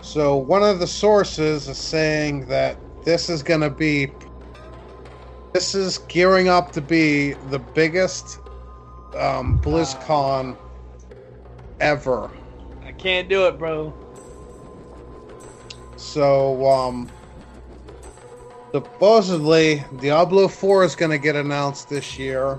[0.00, 4.12] So one of the sources is saying that this is going to be
[5.52, 8.38] this is gearing up to be the biggest
[9.16, 10.56] um, BlizzCon
[11.80, 12.30] ever.
[12.84, 13.92] I can't do it, bro.
[15.96, 17.10] So um,
[18.72, 22.58] Supposedly, Diablo 4 is going to get announced this year.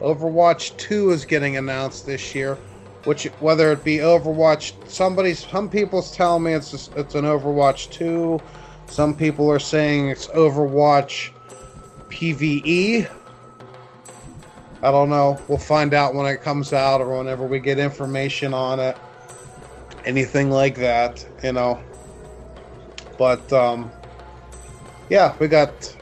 [0.00, 2.56] Overwatch 2 is getting announced this year.
[3.04, 8.40] Which, whether it be Overwatch, somebody, some people's telling me it's it's an Overwatch 2.
[8.86, 11.30] Some people are saying it's Overwatch
[12.08, 13.10] PVE.
[14.82, 15.40] I don't know.
[15.48, 18.96] We'll find out when it comes out or whenever we get information on it.
[20.04, 21.82] Anything like that, you know.
[23.18, 23.90] But um
[25.12, 25.94] yeah, we got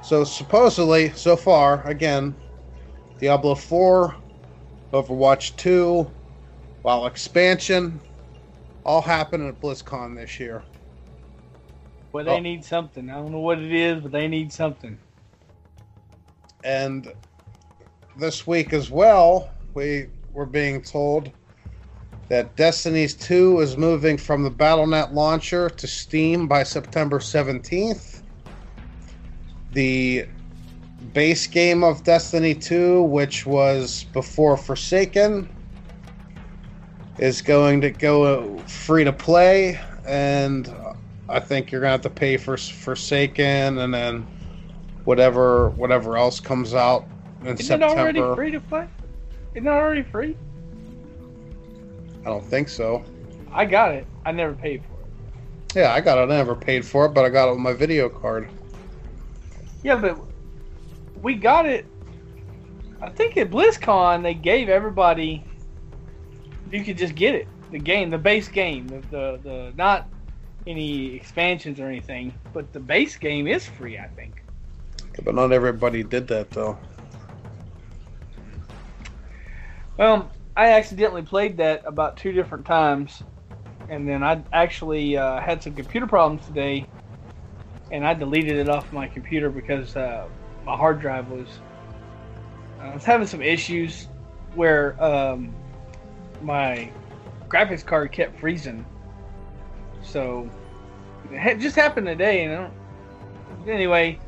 [0.00, 2.36] so supposedly so far again
[3.18, 4.16] Diablo 4,
[4.92, 6.12] Overwatch 2,
[6.84, 8.00] WoW expansion
[8.84, 10.64] all happened at BlizzCon this year.
[12.12, 12.40] Well, they Oh.
[12.40, 13.10] need something.
[13.10, 15.00] I don't know what it is, but they need something.
[16.64, 17.12] And
[18.18, 21.32] this week as well, we were being told
[22.28, 28.22] that Destiny's 2 is moving from the Battle.net launcher to Steam by September 17th.
[29.72, 30.26] The
[31.12, 35.48] base game of Destiny 2, which was before Forsaken,
[37.18, 40.74] is going to go free to play, and
[41.28, 44.26] I think you're going to have to pay for Forsaken and then
[45.04, 47.06] whatever whatever else comes out
[47.44, 47.86] in September.
[47.86, 48.86] Isn't it already free to play?
[49.54, 50.36] Isn't it already free?
[52.24, 53.04] I don't think so.
[53.50, 54.06] I got it.
[54.24, 55.76] I never paid for it.
[55.76, 56.22] Yeah, I got it.
[56.22, 58.48] I never paid for it, but I got it with my video card.
[59.82, 60.18] Yeah, but
[61.20, 61.86] we got it.
[63.00, 65.44] I think at BlizzCon they gave everybody.
[66.70, 70.08] You could just get it, the game, the base game, the the, the not
[70.66, 73.98] any expansions or anything, but the base game is free.
[73.98, 74.42] I think.
[75.24, 76.78] But not everybody did that though.
[79.96, 83.22] Well, I accidentally played that about two different times,
[83.88, 86.88] and then I actually uh, had some computer problems today,
[87.90, 90.26] and I deleted it off my computer because uh,
[90.64, 91.48] my hard drive was.
[92.80, 94.08] I was having some issues
[94.54, 95.54] where um,
[96.42, 96.90] my
[97.48, 98.84] graphics card kept freezing.
[100.02, 100.50] So
[101.30, 104.18] it just happened today, and I don't, anyway,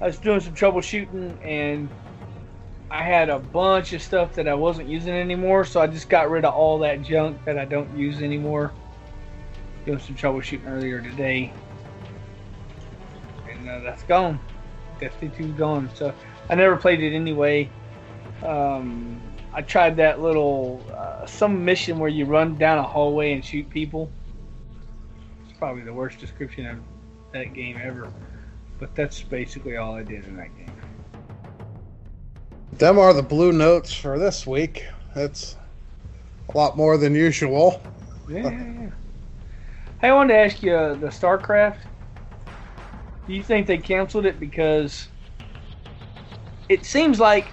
[0.00, 1.90] I was doing some troubleshooting and
[2.90, 6.30] I had a bunch of stuff that I wasn't using anymore, so I just got
[6.30, 8.72] rid of all that junk that I don't use anymore.
[9.84, 11.52] Doing some troubleshooting earlier today,
[13.50, 14.40] and uh, that's gone.
[15.00, 15.90] Destiny 2's gone.
[15.94, 16.14] So
[16.48, 17.70] I never played it anyway.
[18.42, 19.20] Um,
[19.52, 23.68] I tried that little uh, some mission where you run down a hallway and shoot
[23.68, 24.10] people.
[25.48, 26.78] It's probably the worst description of
[27.32, 28.10] that game ever,
[28.78, 30.77] but that's basically all I did in that game.
[32.72, 34.84] Them are the blue notes for this week.
[35.16, 35.56] It's
[36.48, 37.82] a lot more than usual.
[38.28, 38.90] Yeah, yeah.
[40.00, 41.78] Hey, I wanted to ask you uh, the StarCraft.
[43.26, 45.08] Do you think they canceled it because
[46.68, 47.48] it seems like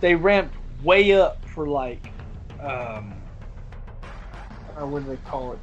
[0.00, 2.10] they ramped way up for like,
[2.60, 3.14] um,
[4.76, 5.58] or what do they call it,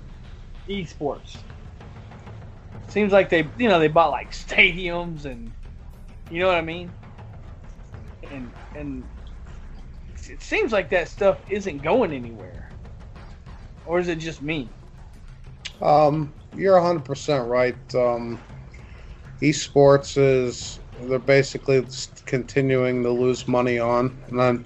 [0.70, 1.38] esports?
[2.88, 5.52] Seems like they, you know, they bought like stadiums and,
[6.32, 6.90] you know what I mean?
[8.32, 9.04] And and
[10.30, 12.70] it seems like that stuff isn't going anywhere,
[13.86, 14.70] or is it just me?
[15.82, 17.96] Um, you're 100% right.
[17.96, 18.40] Um,
[19.42, 21.86] esports is they're basically
[22.26, 24.66] continuing to lose money on, and I'm,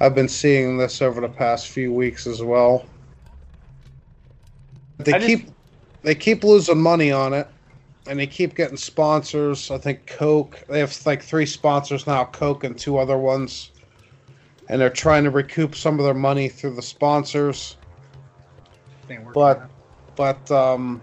[0.00, 2.84] I've been seeing this over the past few weeks as well.
[4.98, 5.48] They just- keep
[6.02, 7.46] they keep losing money on it,
[8.06, 9.70] and they keep getting sponsors.
[9.70, 10.64] I think Coke.
[10.68, 13.70] They have like three sponsors now: Coke and two other ones,
[14.68, 17.76] and they're trying to recoup some of their money through the sponsors
[19.34, 19.70] but
[20.16, 21.02] but um,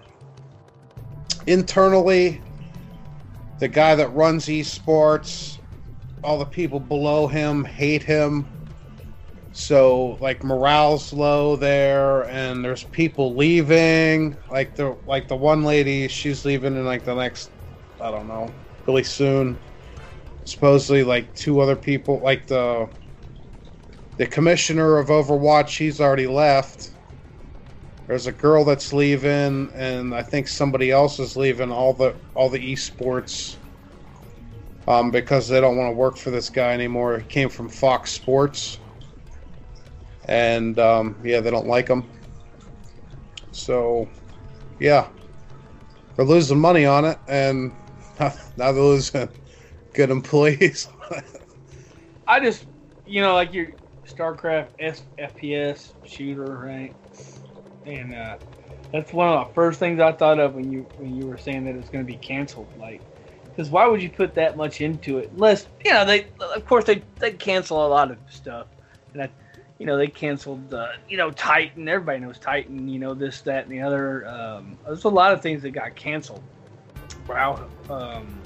[1.48, 2.42] internally,
[3.60, 5.58] the guy that runs esports,
[6.24, 8.46] all the people below him hate him.
[9.60, 14.38] So like morale's low there, and there's people leaving.
[14.52, 17.50] Like the like the one lady, she's leaving in like the next,
[18.00, 18.54] I don't know,
[18.86, 19.60] really soon.
[20.46, 22.88] Supposedly, like two other people, like the
[24.18, 26.92] the commissioner of Overwatch, he's already left.
[28.06, 32.50] There's a girl that's leaving, and I think somebody else is leaving all the all
[32.52, 33.58] the esports
[34.88, 37.18] um, because they don't want to work for this guy anymore.
[37.18, 38.78] He came from Fox Sports,
[40.28, 42.10] and um, yeah, they don't like them.
[43.52, 44.10] So,
[44.80, 45.10] yeah,
[46.16, 47.74] they're losing money on it, and
[48.20, 48.32] now
[48.72, 49.30] they're losing
[49.94, 50.88] good employees.
[52.28, 52.66] I just,
[53.06, 53.68] you know, like your
[54.08, 56.96] StarCraft S- FPS shooter, right?
[57.86, 58.38] And uh,
[58.92, 61.66] that's one of the first things I thought of when you when you were saying
[61.66, 62.72] that it's going to be canceled.
[62.76, 63.04] Like,
[63.56, 65.32] Because why would you put that much into it?
[65.32, 68.68] Unless you know they, of course they they cancel a lot of stuff,
[69.14, 69.32] and I,
[69.80, 71.88] you know they canceled uh, you know Titan.
[71.88, 72.88] Everybody knows Titan.
[72.88, 74.28] You know this, that, and the other.
[74.28, 76.44] Um, there's a lot of things that got canceled.
[77.28, 78.42] Wow, um,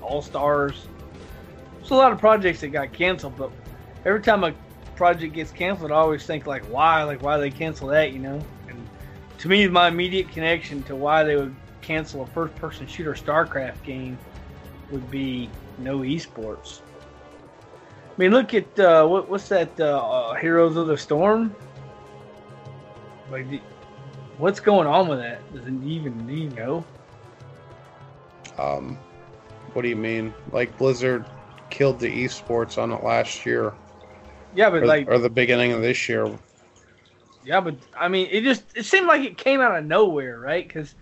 [0.00, 0.86] All Stars.
[1.78, 3.50] There's a lot of projects that got canceled, but
[4.04, 4.54] every time a
[4.96, 7.02] project gets canceled, I always think like, why?
[7.02, 8.12] Like, why they cancel that?
[8.12, 8.40] You know?
[8.68, 8.88] And
[9.38, 14.16] to me, my immediate connection to why they would cancel a first-person shooter StarCraft game
[14.90, 16.80] would be no esports.
[18.14, 19.78] I mean, look at uh, what, what's that?
[19.78, 21.54] Uh, uh, Heroes of the Storm.
[23.30, 23.46] Like,
[24.38, 25.40] what's going on with that?
[25.52, 26.84] Does it even do you know?
[28.56, 28.96] Um,
[29.72, 30.32] what do you mean?
[30.52, 31.24] Like Blizzard
[31.70, 33.72] killed the esports on it last year,
[34.54, 36.30] Yeah, but or, like, or the beginning of this year.
[37.44, 40.66] Yeah, but I mean, it just it seemed like it came out of nowhere, right?
[40.66, 40.94] Because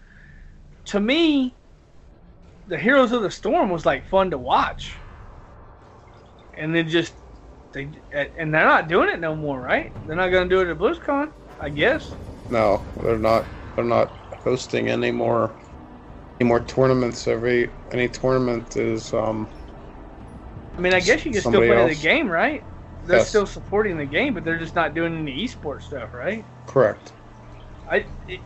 [0.86, 1.54] to me,
[2.66, 4.94] the Heroes of the Storm was like fun to watch,
[6.62, 7.14] and then just
[7.74, 7.92] they
[8.38, 9.94] and they're not doing it no more, right?
[10.06, 12.18] They're not going to do it at BlizzCon, I guess.
[12.50, 13.50] No, they're not.
[13.74, 15.56] They're not hosting any more
[16.40, 17.28] any more tournaments.
[17.28, 19.50] Every any tournament is um
[20.76, 21.84] I mean, I guess you can still play else?
[21.84, 22.66] the game, right?
[23.02, 23.20] They're Yes.
[23.20, 26.46] still supporting the game, but they're just not doing any esports stuff, right?
[26.66, 27.12] correct.
[27.86, 28.42] I it,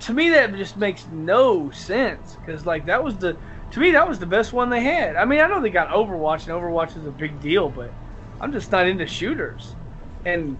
[0.00, 3.38] to me that just makes no sense because like that was the
[3.70, 5.16] to me that was the best one they had.
[5.16, 7.94] I mean I know they got Overwatch and Overwatch is a big deal, but
[8.40, 9.76] I'm just not into shooters,
[10.24, 10.58] and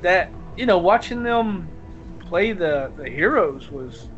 [0.00, 1.72] that you know watching them
[2.20, 4.08] play the the heroes was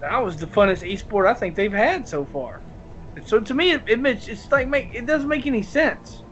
[0.00, 2.62] that was the funnest esport I think they've had so far.
[3.16, 6.22] And so to me it, it makes it's like make it doesn't make any sense.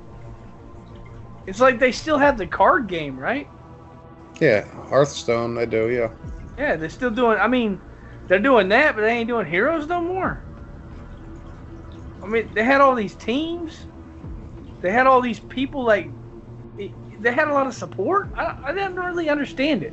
[1.46, 3.48] It's like they still have the card game, right?
[4.40, 5.54] Yeah, Hearthstone.
[5.54, 5.88] They do.
[5.90, 6.10] Yeah.
[6.58, 7.38] Yeah, they're still doing.
[7.38, 7.80] I mean,
[8.28, 10.40] they're doing that, but they ain't doing heroes no more.
[12.22, 13.86] I mean, they had all these teams.
[14.80, 15.84] They had all these people.
[15.84, 16.10] Like,
[16.76, 18.28] they had a lot of support.
[18.36, 19.92] I, I didn't really understand it.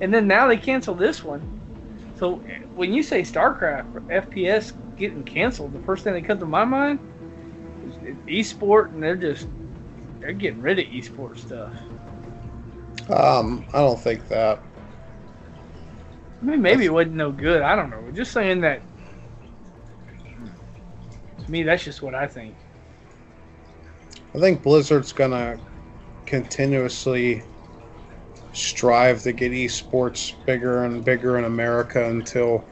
[0.00, 1.42] And then now they cancel this one.
[2.18, 2.36] So
[2.74, 6.64] when you say StarCraft or FPS getting canceled, the first thing that comes to my
[6.64, 6.98] mind
[7.86, 9.48] is esport, and they're just
[10.20, 11.72] they're getting rid of esport stuff.
[13.10, 14.60] Um, I don't think that.
[16.44, 17.62] I mean, maybe it wasn't no good.
[17.62, 18.10] I don't know.
[18.12, 18.82] Just saying that.
[21.44, 22.58] To me, that's just what I think.
[24.34, 25.60] I think Blizzard's gonna
[26.26, 27.44] continuously
[28.52, 32.64] strive to get esports bigger and bigger in America until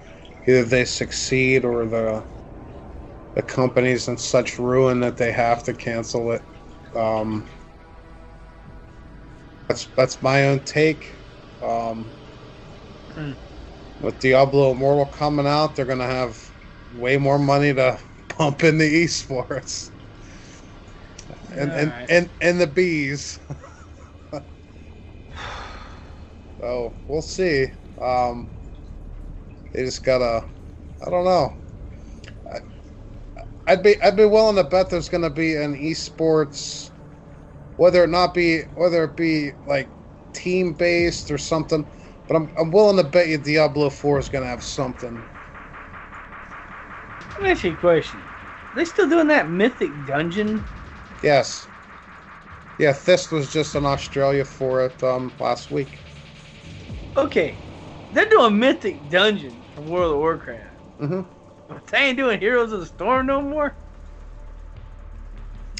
[0.46, 2.24] either they succeed or the
[3.34, 6.42] the company's in such ruin that they have to cancel it.
[6.94, 7.48] Um,
[9.68, 11.16] that's that's my own take.
[11.62, 12.12] Um,
[13.14, 13.32] Hmm.
[14.02, 16.52] With Diablo Immortal coming out, they're gonna have
[16.90, 19.90] way more money to pump in the esports
[21.50, 23.38] and and, and and the bees.
[26.60, 27.66] so we'll see.
[28.00, 28.50] Um,
[29.72, 30.46] they just gotta.
[31.04, 31.54] I don't know.
[32.52, 32.58] I,
[33.66, 36.90] I'd be I'd be willing to bet there's gonna be an esports,
[37.76, 39.90] whether it not be whether it be like
[40.32, 41.86] team based or something.
[42.32, 45.22] But I'm I'm willing to bet you Diablo Four is gonna have something.
[47.32, 48.20] Let me ask you a question.
[48.20, 50.64] Are They still doing that mythic dungeon?
[51.22, 51.68] Yes.
[52.78, 55.98] Yeah, Thist was just in Australia for it um, last week.
[57.18, 57.54] Okay,
[58.14, 60.62] they're doing mythic dungeon from World of Warcraft.
[61.02, 61.20] Mm-hmm.
[61.68, 63.74] But they ain't doing Heroes of the Storm no more.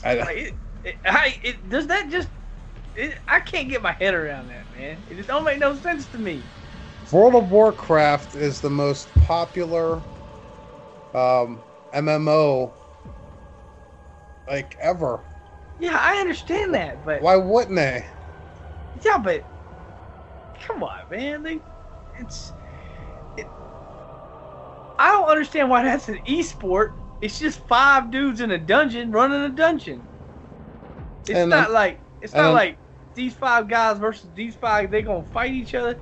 [0.05, 2.29] I, Like, it, it, I, it, does that just?
[2.95, 5.05] It, I can't get my head around that, man.
[5.09, 6.43] It just don't make no sense to me.
[7.11, 10.03] World of Warcraft is the most popular
[11.15, 12.75] um, MMO
[14.47, 15.25] like ever.
[15.79, 18.07] Yeah, I understand that, but Why wouldn't they?
[19.05, 19.45] Yeah, but
[20.67, 21.43] come on, man.
[21.43, 21.61] They,
[22.19, 22.53] it's,
[23.37, 23.47] it,
[24.99, 26.93] I don't understand why that's an e-sport.
[27.21, 30.09] It's just five dudes in a dungeon running a dungeon.
[31.29, 32.79] It's And, not um, like it's not and- like
[33.15, 34.91] these five guys versus these five.
[34.91, 35.99] They gonna fight each other.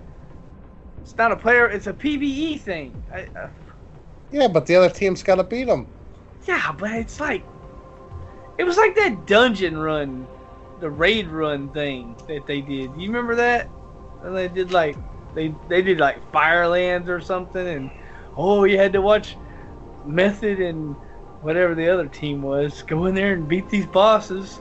[1.03, 1.69] It's not a player.
[1.69, 3.03] It's a PVE thing.
[3.13, 3.49] I, uh,
[4.31, 5.87] Yeah, but the other team's got to beat them.
[6.47, 7.45] yeah, but it's like
[8.59, 10.27] it was like that dungeon run,
[10.81, 12.91] the raid run thing that they did.
[12.97, 13.69] You remember that?
[14.23, 14.97] And they did like
[15.35, 17.91] they they did like Firelands or something, and
[18.37, 19.37] oh, you had to watch
[20.05, 20.97] Method and
[21.43, 24.61] whatever the other team was go in there and beat these bosses.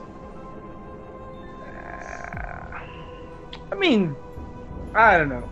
[3.80, 4.16] Mean,
[4.94, 5.48] I don't know.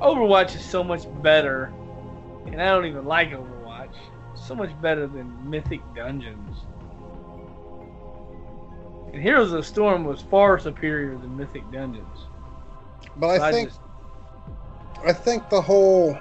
[0.00, 1.72] Overwatch is so much better
[2.46, 3.94] and I don't even like Overwatch.
[4.34, 6.64] So much better than Mythic Dungeons.
[9.12, 12.26] And Heroes of the Storm was far superior than Mythic Dungeons.
[13.16, 13.80] But So I think just-
[15.04, 16.18] I think the whole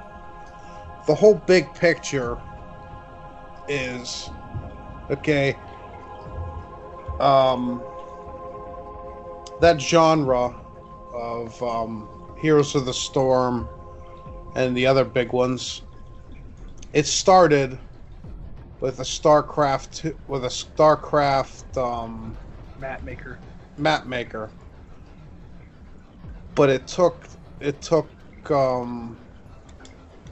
[1.08, 2.38] the whole big picture
[3.68, 4.30] is
[5.10, 5.58] okay.
[7.20, 7.82] Um,
[9.62, 10.54] that genre
[11.14, 12.10] of um,
[12.40, 13.70] Heroes of the Storm
[14.56, 15.84] and the other big ones.
[16.94, 17.78] It started
[18.82, 22.36] with a StarCraft with a StarCraft um,
[22.80, 23.40] map maker.
[23.78, 24.50] map maker.
[26.56, 27.28] But it took
[27.60, 28.10] it took
[28.50, 29.18] um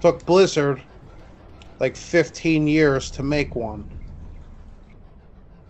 [0.01, 0.81] took Blizzard
[1.79, 3.89] like 15 years to make one.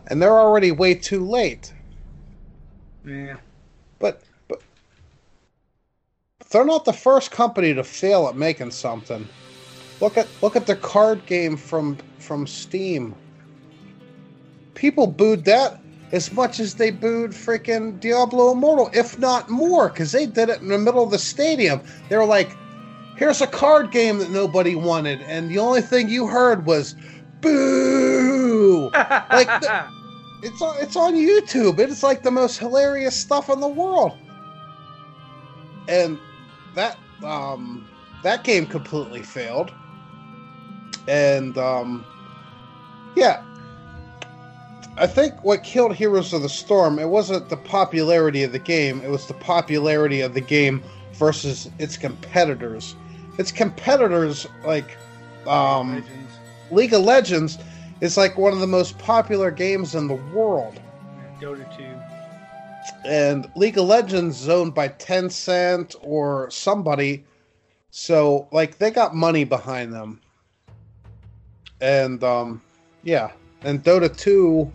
[0.07, 1.74] And they're already way too late.
[3.05, 3.38] Yeah.
[4.00, 4.62] But but
[6.50, 9.28] they're not the first company to fail at making something.
[10.02, 13.14] Look at look at the card game from from Steam.
[14.74, 15.80] People booed that
[16.12, 20.62] as much as they booed freaking Diablo Immortal, if not more, because they did it
[20.62, 21.82] in the middle of the stadium.
[22.08, 22.56] They were like,
[23.18, 26.95] "Here's a card game that nobody wanted," and the only thing you heard was
[27.41, 28.89] "boo."
[29.32, 29.99] Like the-
[30.42, 31.80] It's on it's on YouTube.
[31.80, 34.14] It's like the most hilarious stuff in the world.
[35.88, 36.18] And
[36.76, 37.88] that um
[38.24, 39.72] that game completely failed.
[41.08, 42.06] And um
[43.16, 43.44] yeah.
[44.98, 49.02] I think what killed Heroes of the Storm, it wasn't the popularity of the game,
[49.02, 50.84] it was the popularity of the game
[51.14, 52.96] versus its competitors.
[53.38, 54.98] Its competitors like
[55.48, 56.34] um Legends.
[56.72, 57.58] League of Legends
[58.02, 60.80] is like one of the most popular games in the world.
[61.39, 61.84] Dota 2.
[63.06, 67.26] And League of Legends is owned by Tencent or somebody.
[67.91, 70.22] So like they got money behind them.
[71.82, 72.62] And um
[73.04, 73.32] yeah.
[73.64, 74.72] And Dota 2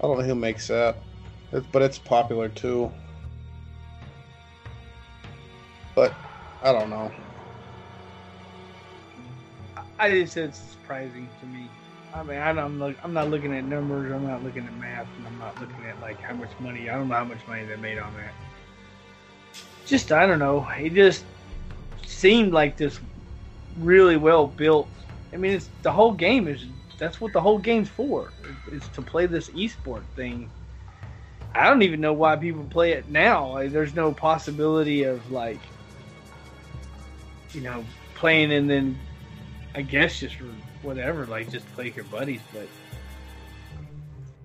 [0.00, 0.96] I don't know who makes that.
[1.72, 2.90] But it's popular too.
[5.94, 6.14] But
[6.62, 7.10] I don't know.
[9.98, 11.69] I just said it's surprising to me.
[12.12, 12.96] I mean, I don't look.
[13.04, 14.12] I'm not looking at numbers.
[14.12, 16.90] I'm not looking at math, and I'm not looking at like how much money.
[16.90, 18.32] I don't know how much money they made on that.
[19.86, 20.66] Just I don't know.
[20.76, 21.24] It just
[22.06, 22.98] seemed like this
[23.78, 24.88] really well built.
[25.32, 26.64] I mean, it's the whole game is.
[26.98, 28.30] That's what the whole game's for.
[28.70, 30.50] It's to play this esport thing.
[31.54, 33.52] I don't even know why people play it now.
[33.52, 35.60] Like, there's no possibility of like,
[37.52, 37.84] you know,
[38.14, 38.98] playing and then
[39.74, 40.36] I guess just
[40.82, 42.40] whatever, like just play with your buddies.
[42.52, 42.68] But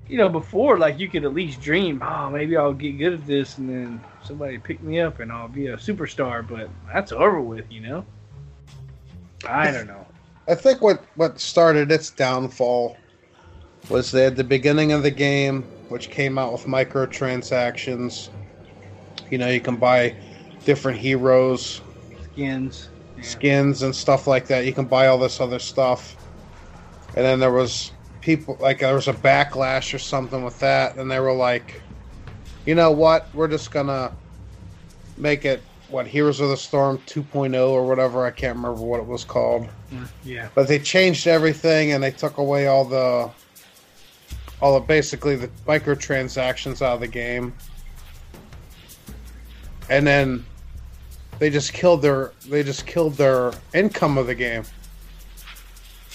[0.08, 3.26] you know, before like you could at least dream, oh, maybe I'll get good at
[3.26, 6.48] this, and then somebody pick me up, and I'll be a superstar.
[6.48, 8.06] But that's over with, you know.
[9.48, 10.06] I don't know.
[10.48, 12.98] I think what what started its downfall
[13.90, 18.30] was they had the beginning of the game, which came out with microtransactions.
[19.30, 20.16] You know, you can buy
[20.66, 21.82] different heroes,
[22.24, 22.90] Skins.
[23.18, 23.24] Yeah.
[23.24, 24.66] skins, and stuff like that.
[24.66, 26.16] You can buy all this other stuff.
[27.16, 27.92] And then there was
[28.22, 31.82] people like there was a backlash or something with that, and they were like,
[32.66, 33.28] you know what?
[33.34, 34.12] We're just gonna
[35.18, 38.26] make it what Heroes of the Storm 2.0 or whatever.
[38.26, 39.68] I can't remember what it was called.
[40.24, 40.50] Yeah.
[40.56, 43.30] But they changed everything and they took away all the
[44.62, 47.54] all the basically the microtransactions out of the game.
[49.90, 50.46] And then
[51.38, 54.64] they just killed their they just killed their income of the game.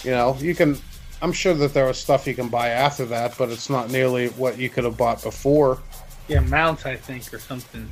[0.03, 0.79] You know, you can
[1.23, 4.29] I'm sure that there was stuff you can buy after that, but it's not nearly
[4.29, 5.79] what you could have bought before.
[6.29, 7.91] Yeah, mounts, I think, or something.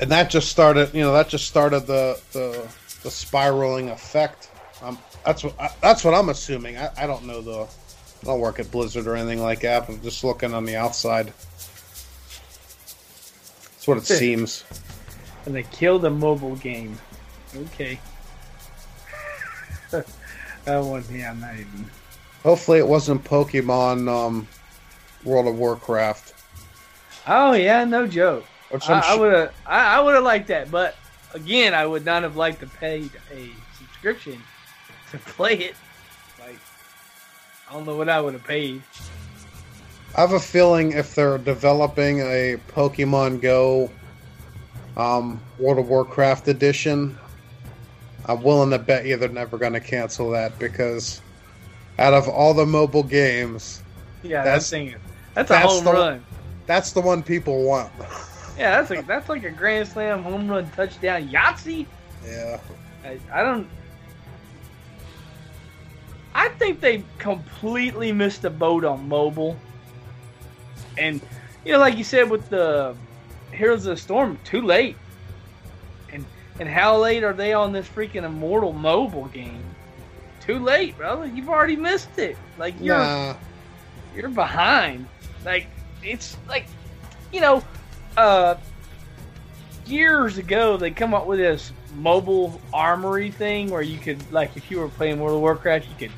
[0.00, 2.66] And that just started, you know, that just started the the,
[3.02, 4.50] the spiraling effect.
[4.82, 6.78] Um, that's what I, that's what I'm assuming.
[6.78, 7.62] I, I don't know the
[8.22, 9.88] I don't work at Blizzard or anything like that.
[9.88, 11.32] I'm just looking on the outside.
[13.66, 14.64] That's what it seems.
[15.46, 16.98] And they killed a mobile game.
[17.56, 17.98] Okay.
[19.90, 20.04] that
[20.66, 21.90] one, yeah, I'm not even.
[22.42, 24.48] Hopefully, it wasn't Pokemon um,
[25.24, 26.34] World of Warcraft.
[27.26, 28.44] Oh yeah, no joke.
[28.88, 30.96] I, would have, I, I would have liked that, but
[31.34, 34.40] again, I would not have liked to pay a subscription
[35.10, 35.74] to play it.
[36.38, 36.58] Like,
[37.68, 38.82] I don't know what I would have paid.
[40.16, 43.90] I have a feeling if they're developing a Pokemon Go
[44.96, 47.16] um, World of Warcraft edition,
[48.26, 51.22] I'm willing to bet you they're never going to cancel that because
[52.00, 53.82] out of all the mobile games,
[54.22, 54.94] Yeah, That's- that's.
[55.34, 56.24] That's a home the- run.
[56.66, 57.92] that's the one people want.
[58.58, 61.86] Yeah, that's like that's like a grand slam home run touchdown Yahtzee.
[62.26, 62.58] yeah.
[63.04, 63.66] I, I don't.
[66.34, 69.56] I think they completely missed the boat on mobile.
[70.98, 71.20] And
[71.64, 72.94] you know, like you said with the
[73.52, 74.96] Heroes of the Storm, too late.
[76.12, 76.24] And
[76.58, 79.62] and how late are they on this freaking Immortal mobile game?
[80.50, 81.26] Too late, brother.
[81.26, 82.36] You've already missed it.
[82.58, 83.36] Like you're Nah.
[84.16, 85.06] you're behind.
[85.44, 85.68] Like
[86.02, 86.66] it's like
[87.32, 87.62] you know,
[88.16, 88.56] uh
[89.86, 94.72] years ago they come up with this mobile armory thing where you could like if
[94.72, 96.12] you were playing World of Warcraft you could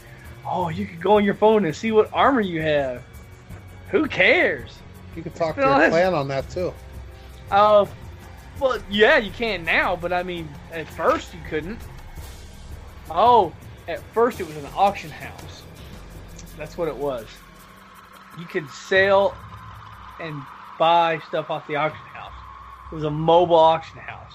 [0.46, 3.02] oh you could go on your phone and see what armor you have.
[3.90, 4.78] Who cares?
[5.14, 6.72] You could talk to your clan on that too.
[7.50, 7.84] Uh
[8.58, 11.78] well yeah you can now, but I mean at first you couldn't.
[13.10, 13.52] Oh,
[13.88, 15.62] at first it was an auction house.
[16.56, 17.26] That's what it was.
[18.38, 19.36] You could sell
[20.20, 20.40] and
[20.78, 22.32] buy stuff off the auction house.
[22.90, 24.32] It was a mobile auction house.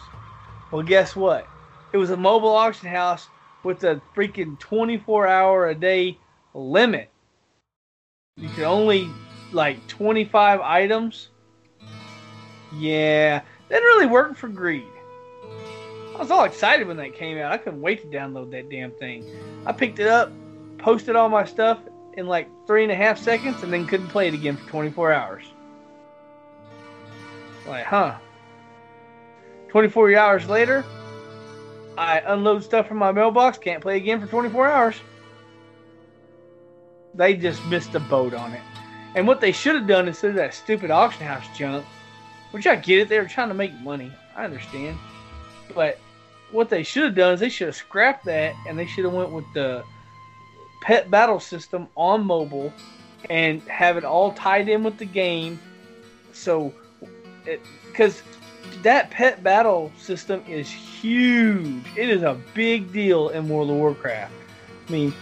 [0.71, 1.47] Well, guess what?
[1.93, 3.27] It was a mobile auction house
[3.63, 6.17] with a freaking 24 hour a day
[6.53, 7.09] limit.
[8.35, 9.09] You could only
[9.51, 11.29] like 25 items.
[12.75, 14.83] Yeah, that really worked for Greed.
[16.17, 17.51] I was all excited when that came out.
[17.51, 19.23] I couldn't wait to download that damn thing.
[19.67, 20.31] I picked it up,
[20.79, 21.77] posted all my stuff
[22.13, 25.13] in like three and a half seconds, and then couldn't play it again for 24
[25.13, 25.43] hours.
[27.67, 28.15] Like, huh?
[29.67, 30.83] 24 hours later,
[31.99, 34.95] I unload stuff from my mailbox, can't play again for 24 hours.
[37.13, 38.61] They just missed the boat on it.
[39.13, 41.85] And what they should have done instead of that stupid auction house junk,
[42.49, 44.11] which I get it, they were trying to make money.
[44.35, 44.97] I understand.
[45.75, 45.99] But
[46.51, 49.13] what they should have done is they should have scrapped that and they should have
[49.13, 49.83] went with the
[50.81, 52.71] pet battle system on mobile
[53.29, 55.59] and have it all tied in with the game.
[56.33, 56.73] So,
[57.85, 58.21] because
[58.83, 61.83] that pet battle system is huge.
[61.95, 64.31] It is a big deal in World of Warcraft.
[64.87, 65.13] I mean,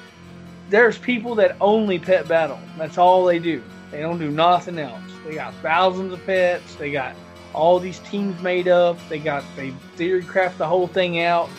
[0.69, 2.59] there's people that only pet battle.
[2.77, 3.63] That's all they do.
[3.91, 5.01] They don't do nothing else.
[5.25, 6.75] They got thousands of pets.
[6.75, 7.15] They got
[7.55, 8.97] all these teams made up.
[9.09, 11.49] They got they theory craft the whole thing out.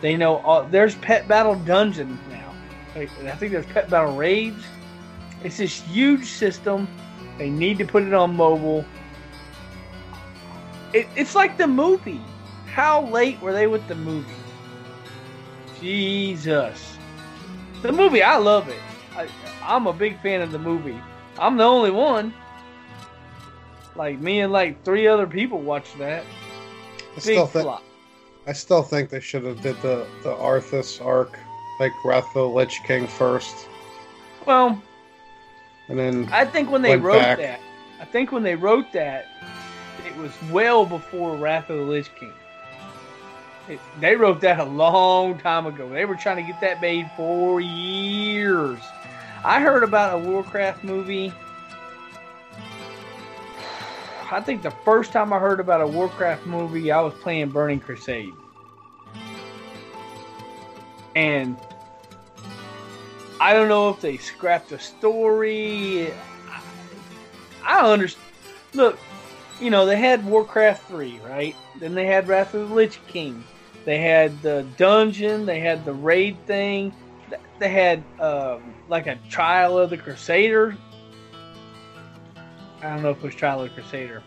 [0.00, 2.54] They know all, there's pet battle dungeons now.
[2.94, 4.62] I think there's pet battle raids.
[5.42, 6.86] It's this huge system.
[7.38, 8.84] They need to put it on mobile.
[10.92, 12.20] It, it's like the movie.
[12.66, 14.28] How late were they with the movie?
[15.80, 16.96] Jesus.
[17.82, 18.80] The movie, I love it.
[19.16, 19.28] I,
[19.62, 21.00] I'm a big fan of the movie.
[21.38, 22.32] I'm the only one.
[23.96, 26.24] Like me and like three other people watched that.
[26.24, 27.82] I Big still think flop.
[28.46, 31.38] I still think they should have did the the Arthas arc,
[31.80, 33.54] like Wrath of the Lich King first,
[34.46, 34.82] Well,
[35.88, 37.38] and then I think when they wrote back.
[37.38, 37.60] that,
[38.00, 39.26] I think when they wrote that,
[40.06, 42.32] it was well before Wrath of the Lich King.
[43.68, 45.88] It, they wrote that a long time ago.
[45.88, 48.80] They were trying to get that made for years.
[49.42, 51.32] I heard about a Warcraft movie.
[54.34, 57.78] I think the first time I heard about a Warcraft movie, I was playing Burning
[57.78, 58.32] Crusade.
[61.14, 61.56] And
[63.40, 66.12] I don't know if they scrapped the story.
[66.50, 66.62] I,
[67.62, 68.26] I understand.
[68.72, 68.98] Look,
[69.60, 71.54] you know, they had Warcraft 3, right?
[71.78, 73.44] Then they had Wrath of the Lich King.
[73.84, 75.46] They had the dungeon.
[75.46, 76.92] They had the raid thing.
[77.60, 80.76] They had um, like a Trial of the Crusader.
[82.84, 84.22] I don't know if it was Trial of Crusader.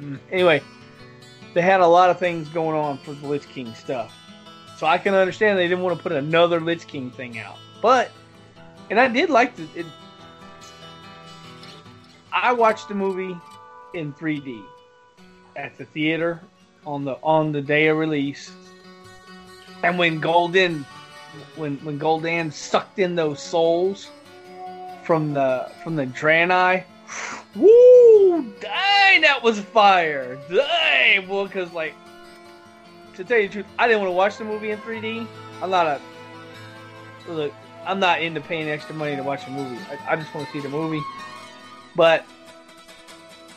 [0.00, 0.62] Mm, Anyway,
[1.52, 4.14] they had a lot of things going on for the Lich King stuff.
[4.78, 7.58] So I can understand they didn't want to put another Lich King thing out.
[7.82, 8.10] But,
[8.88, 9.68] and I did like the.
[9.74, 9.86] It,
[12.32, 13.36] I watched the movie
[13.92, 14.62] in 3D
[15.56, 16.40] at the theater
[16.86, 18.50] on the on the day of release.
[19.82, 20.84] And when Gul'dan,
[21.56, 24.08] when when Gul'dan sucked in those souls
[25.04, 26.84] from the from the Draenei,
[27.56, 31.94] woo, dang, that was fire, dang, well, because like
[33.14, 35.26] to tell you the truth, I didn't want to watch the movie in 3D.
[35.62, 36.00] I'm not a
[37.28, 37.52] look.
[37.84, 39.78] I'm not into paying extra money to watch a movie.
[39.90, 41.02] I, I just want to see the movie.
[41.96, 42.24] But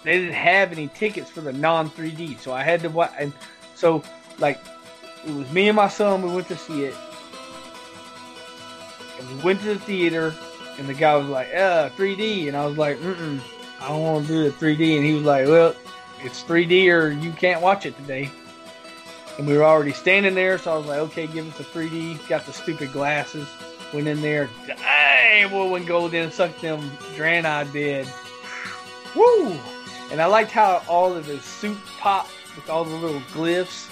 [0.04, 3.12] they didn't have any tickets for the non 3D, so I had to watch.
[3.18, 3.34] And
[3.76, 4.04] so,
[4.40, 4.60] like,
[5.26, 6.22] it was me and my son.
[6.22, 6.96] We went to see it,
[9.20, 10.34] and we went to the theater.
[10.78, 13.40] And the guy was like, "Uh, 3D," and I was like, "Mm,
[13.82, 15.76] I don't want to do the 3D." And he was like, "Well,
[16.24, 18.30] it's 3D or you can't watch it today."
[19.38, 22.20] And we were already standing there, so I was like, "Okay, give us the 3D."
[22.28, 23.48] Got the stupid glasses.
[23.94, 24.50] Went in there.
[24.68, 26.80] Dang, boy, when Gul'dan sucked them
[27.16, 28.08] Draenei did.
[29.16, 29.58] Woo!
[30.12, 33.90] And I liked how all of the suit popped with all the little glyphs.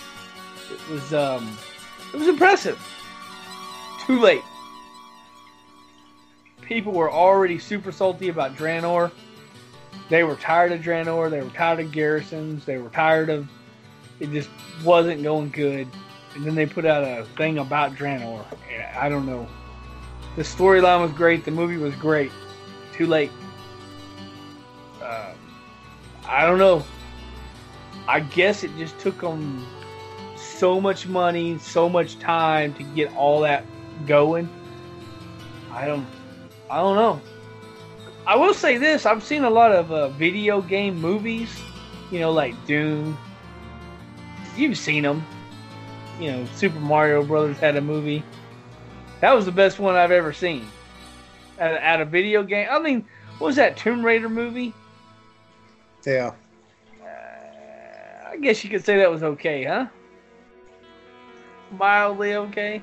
[0.72, 1.58] It was um,
[2.14, 2.82] it was impressive.
[4.06, 4.44] Too late.
[6.68, 9.12] People were already super salty about Draenor.
[10.10, 11.30] They were tired of Draenor.
[11.30, 12.66] They were tired of garrisons.
[12.66, 13.48] They were tired of
[14.20, 14.32] it.
[14.32, 14.50] Just
[14.84, 15.88] wasn't going good.
[16.36, 18.44] And then they put out a thing about Draenor.
[18.96, 19.48] I don't know.
[20.36, 21.46] The storyline was great.
[21.46, 22.32] The movie was great.
[22.94, 23.32] Too late.
[25.02, 25.36] Um,
[26.26, 26.84] I don't know.
[28.08, 29.66] I guess it just took them
[30.36, 33.66] so much money, so much time to get all that
[34.08, 34.50] going.
[35.72, 36.06] I don't,
[36.74, 37.22] I don't know.
[38.26, 41.62] I will say this: I've seen a lot of uh, video game movies.
[42.10, 43.16] You know, like Doom.
[44.58, 45.24] You've seen them.
[46.20, 48.24] You know, Super Mario Brothers had a movie.
[49.22, 50.68] That was the best one I've ever seen.
[51.60, 53.06] At, at a video game, I mean,
[53.38, 54.74] what was that Tomb Raider movie?
[56.04, 56.32] Yeah.
[57.00, 59.86] Uh, I guess you could say that was okay, huh?
[61.78, 62.82] Mildly okay.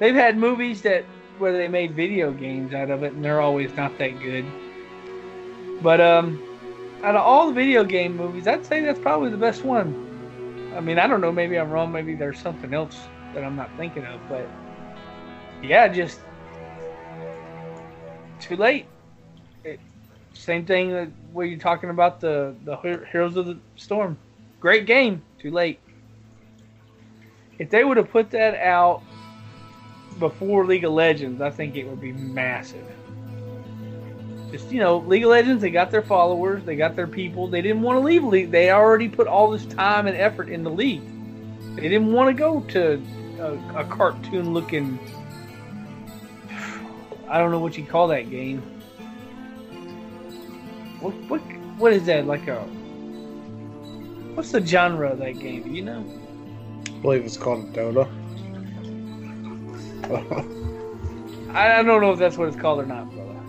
[0.00, 1.04] They've had movies that
[1.42, 4.46] where they made video games out of it, and they're always not that good.
[5.82, 6.40] But um,
[7.02, 10.72] out of all the video game movies, I'd say that's probably the best one.
[10.76, 11.32] I mean, I don't know.
[11.32, 11.90] Maybe I'm wrong.
[11.90, 12.96] Maybe there's something else
[13.34, 14.20] that I'm not thinking of.
[14.28, 14.48] But
[15.62, 16.20] yeah, just
[18.40, 18.86] too late.
[19.64, 19.80] It,
[20.34, 24.16] same thing that where you're talking about the the Heroes of the Storm.
[24.60, 25.22] Great game.
[25.40, 25.80] Too late.
[27.58, 29.02] If they would have put that out
[30.18, 32.86] before League of Legends, I think it would be massive.
[34.50, 37.48] Just you know, League of Legends, they got their followers, they got their people.
[37.48, 38.50] They didn't want to leave League.
[38.50, 41.02] They already put all this time and effort in the league.
[41.76, 43.02] They didn't want to go to
[43.40, 44.98] a, a cartoon looking.
[47.28, 48.60] I don't know what you call that game.
[51.00, 51.40] What what
[51.78, 52.60] what is that like a?
[54.34, 55.62] What's the genre of that game?
[55.62, 56.04] Do you know?
[56.86, 58.08] I believe it's called Dota.
[61.54, 63.40] I, don't know if that's what it's called or not, brother.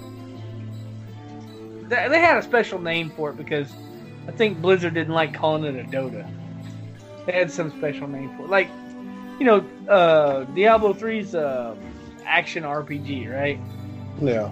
[1.87, 3.71] They, they had a special name for it because
[4.27, 6.29] I think Blizzard didn't like calling it a Dota.
[7.25, 8.69] They had some special name for it, like
[9.39, 11.75] you know, uh, Diablo 3's uh,
[12.25, 13.59] action RPG, right?
[14.21, 14.51] Yeah.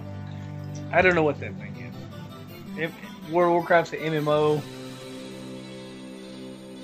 [0.92, 2.78] I don't know what that thing is.
[2.78, 4.60] If World of Warcraft's an MMO.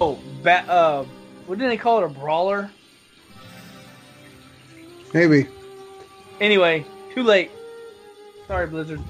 [0.01, 1.05] Oh, ba- uh,
[1.47, 2.05] what did they call it?
[2.05, 2.71] A brawler?
[5.15, 5.47] Maybe.
[6.41, 6.85] Anyway,
[7.15, 7.51] too late.
[8.47, 9.03] Sorry, Blizzard.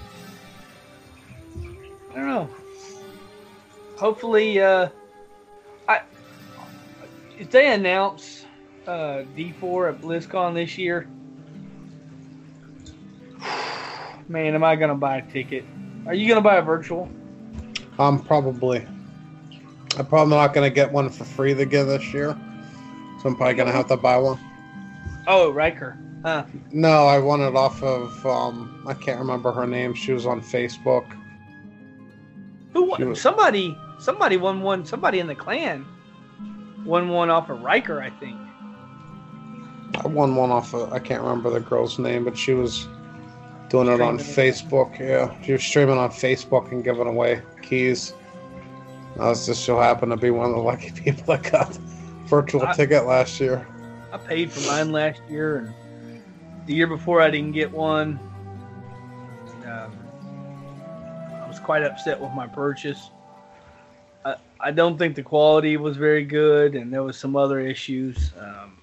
[2.10, 2.50] I don't know.
[3.96, 4.88] Hopefully, uh,
[5.88, 6.00] I
[7.38, 8.44] if they announce
[8.86, 11.08] uh, D4 at BlizzCon this year,
[14.28, 15.64] man, am I gonna buy a ticket?
[16.06, 17.08] Are you gonna buy a virtual?
[17.98, 18.86] I'm probably.
[19.96, 22.38] I'm probably not gonna get one for free again this year,
[23.20, 24.38] so I'm probably gonna have to buy one.
[25.28, 25.96] Oh, Riker.
[26.24, 26.44] Huh.
[26.72, 29.94] No, I won it off of um I can't remember her name.
[29.94, 31.04] She was on Facebook.
[32.72, 33.08] Who won?
[33.10, 34.84] Was- Somebody, somebody won one.
[34.84, 35.86] Somebody in the clan
[36.84, 38.36] won one off of Riker, I think.
[40.04, 42.88] I won one off of I can't remember the girl's name, but she was
[43.68, 44.54] doing it on Streaming it.
[44.54, 44.98] Facebook.
[44.98, 48.12] Yeah, she was streaming on Facebook and giving away keys.
[49.20, 51.74] I was just so happened to be one of the lucky people that got
[52.26, 53.66] virtual I- ticket last year.
[54.12, 56.22] I paid for mine last year, and
[56.66, 58.18] the year before I didn't get one.
[59.64, 59.92] Um,
[61.32, 63.10] I was quite upset with my purchase.
[64.24, 68.32] I, I don't think the quality was very good, and there was some other issues.
[68.38, 68.78] Um,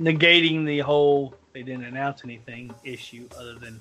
[0.00, 3.80] negating the whole they didn't announce anything issue other than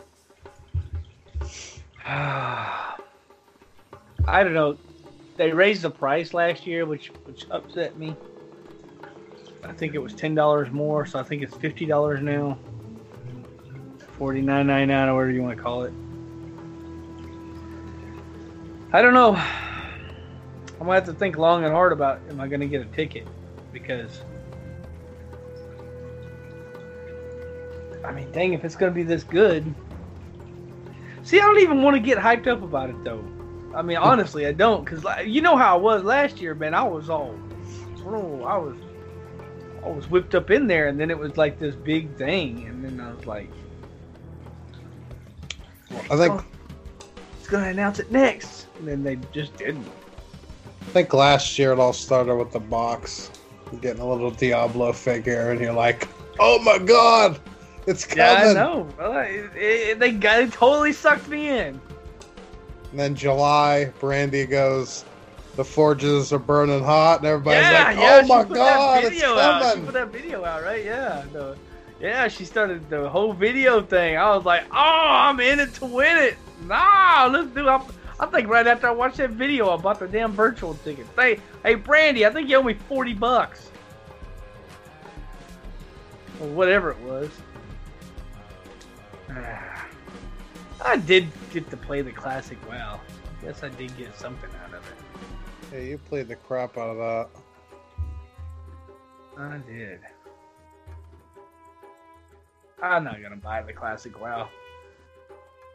[2.05, 2.95] I
[4.43, 4.77] don't know.
[5.35, 8.15] They raised the price last year, which which upset me.
[9.67, 12.57] I think it was ten dollars more, so I think it's fifty dollars now.
[14.17, 15.93] Forty nine ninety nine, or whatever you want to call it.
[18.93, 19.35] I don't know.
[20.79, 23.27] I'm gonna have to think long and hard about am I gonna get a ticket
[23.73, 24.21] because
[28.05, 29.73] I mean, dang, if it's gonna be this good.
[31.23, 33.23] See, I don't even want to get hyped up about it though.
[33.75, 36.73] I mean, honestly, I don't, cause like, you know how I was last year, man.
[36.73, 37.35] I was all,
[38.05, 38.77] oh, I was,
[39.87, 42.83] I was whipped up in there, and then it was like this big thing, and
[42.83, 43.49] then I was like,
[46.11, 46.45] I think oh,
[47.39, 49.87] it's gonna announce it next, and then they just didn't.
[50.81, 53.31] I think last year it all started with the box,
[53.79, 57.39] getting a little Diablo figure, and you're like, "Oh my god,
[57.85, 58.87] it's coming!" Yeah, I know.
[58.97, 61.79] Well, it, it, they got it totally sucked me in.
[62.91, 65.05] And then July, Brandy goes,
[65.57, 69.03] the forges are burning hot, and everybody's yeah, like, yeah, "Oh she my god, that
[69.03, 69.75] it's video out.
[69.75, 70.85] She put that video out, right?
[70.85, 71.57] Yeah, the,
[71.99, 72.27] yeah.
[72.27, 74.17] She started the whole video thing.
[74.17, 77.67] I was like, "Oh, I'm in it to win it." Nah, let's do.
[77.67, 77.81] it.
[78.19, 81.07] I think right after I watched that video, I bought the damn virtual ticket.
[81.15, 83.71] Hey, hey, Brandy, I think you owe me forty bucks,
[86.39, 87.31] or whatever it was.
[90.85, 93.01] I did get to play the classic WoW.
[93.41, 94.66] Guess I did get something out.
[95.71, 97.29] Yeah, you played the crap out of that.
[99.37, 99.99] I did.
[102.81, 104.49] I'm not gonna buy the classic WoW.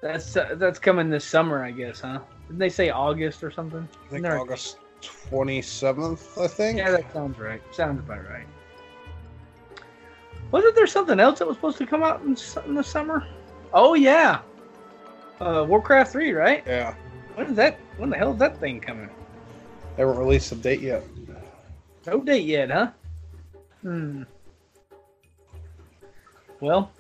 [0.03, 2.21] That's uh, that's coming this summer, I guess, huh?
[2.47, 3.89] Didn't they say August or something?
[4.07, 4.41] I think No.
[4.41, 6.39] August twenty seventh.
[6.39, 6.79] I think.
[6.79, 7.63] Yeah, that sounds right.
[7.73, 8.47] Sounds about right.
[10.51, 12.37] Wasn't there something else that was supposed to come out in,
[12.67, 13.27] in the summer?
[13.73, 14.41] Oh yeah,
[15.41, 16.63] uh, Warcraft three, right?
[16.67, 16.95] Yeah.
[17.35, 17.79] When is that?
[17.97, 19.09] When the hell is that thing coming?
[19.97, 21.03] They haven't released a date yet.
[22.07, 22.91] No date yet, huh?
[23.83, 24.23] Hmm.
[26.61, 26.91] Well.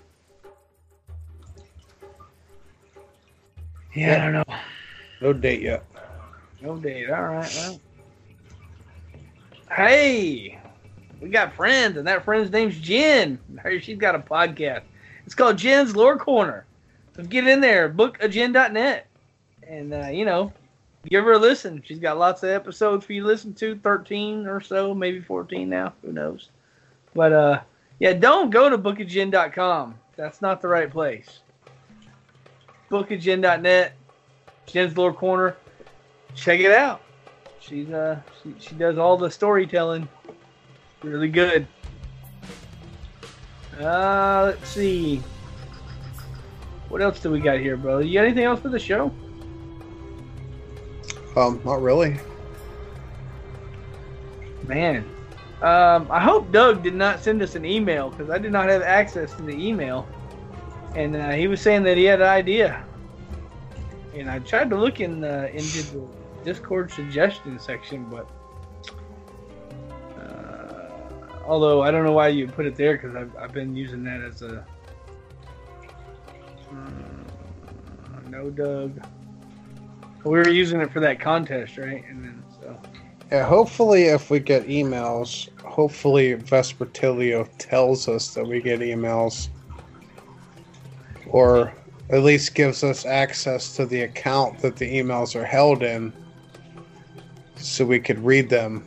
[3.94, 4.56] Yeah, I don't know.
[5.20, 5.84] No date yet.
[6.60, 7.10] No date.
[7.10, 7.54] All right.
[7.56, 7.80] Well.
[9.70, 10.60] Hey,
[11.20, 13.38] we got friends, and that friend's name's Jen.
[13.80, 14.82] She's got a podcast.
[15.24, 16.66] It's called Jen's Lore Corner.
[17.16, 19.06] So get in there, bookagen.net,
[19.66, 20.52] and uh, you know,
[21.10, 21.82] give her a listen.
[21.84, 25.68] She's got lots of episodes for you to listen to, thirteen or so, maybe fourteen
[25.68, 25.92] now.
[26.02, 26.50] Who knows?
[27.14, 27.60] But uh,
[27.98, 29.94] yeah, don't go to bookagen.com.
[30.16, 31.40] That's not the right place.
[32.90, 33.92] Bookagen.net,
[34.66, 35.56] Jen's Lore Corner.
[36.34, 37.02] Check it out.
[37.60, 40.08] She's uh she, she does all the storytelling.
[41.02, 41.66] Really good.
[43.78, 45.22] Uh let's see.
[46.88, 48.02] What else do we got here, brother?
[48.02, 49.12] You got anything else for the show?
[51.36, 52.18] Um, not really.
[54.66, 55.08] Man.
[55.62, 58.82] Um, I hope Doug did not send us an email because I did not have
[58.82, 60.08] access to the email.
[60.96, 62.84] And uh, he was saying that he had an idea.
[64.14, 66.06] And I tried to look in the into the
[66.44, 68.28] Discord suggestion section, but
[70.18, 70.88] uh,
[71.46, 74.20] although I don't know why you put it there because I've, I've been using that
[74.20, 74.66] as a
[76.72, 77.00] uh,
[78.28, 79.00] no Doug.
[80.24, 82.04] We were using it for that contest, right?
[82.08, 82.78] And then so.
[83.30, 89.48] Yeah, hopefully, if we get emails, hopefully Vespertilio tells us that we get emails,
[91.28, 91.72] or
[92.10, 96.12] at least gives us access to the account that the emails are held in,
[97.56, 98.86] so we could read them.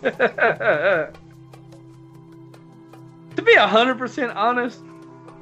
[0.02, 1.12] to
[3.44, 4.80] be hundred percent honest,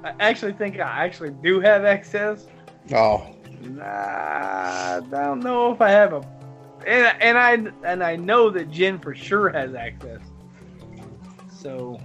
[0.02, 2.46] I actually think I actually do have access.
[2.92, 3.34] Oh,
[3.82, 6.22] I don't know if I have a,
[6.86, 7.52] and and I
[7.84, 10.20] and I know that Jen for sure has access.
[11.50, 12.00] So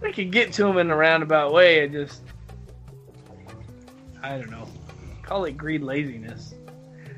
[0.00, 1.82] we could get to him in a roundabout way.
[1.82, 2.22] I just,
[4.22, 4.66] I don't know,
[5.22, 6.54] call it greed, laziness.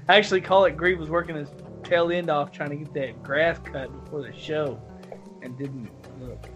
[0.09, 1.49] Actually, call it greed was working his
[1.85, 4.81] tail end off trying to get that grass cut before the show,
[5.43, 6.49] and didn't look.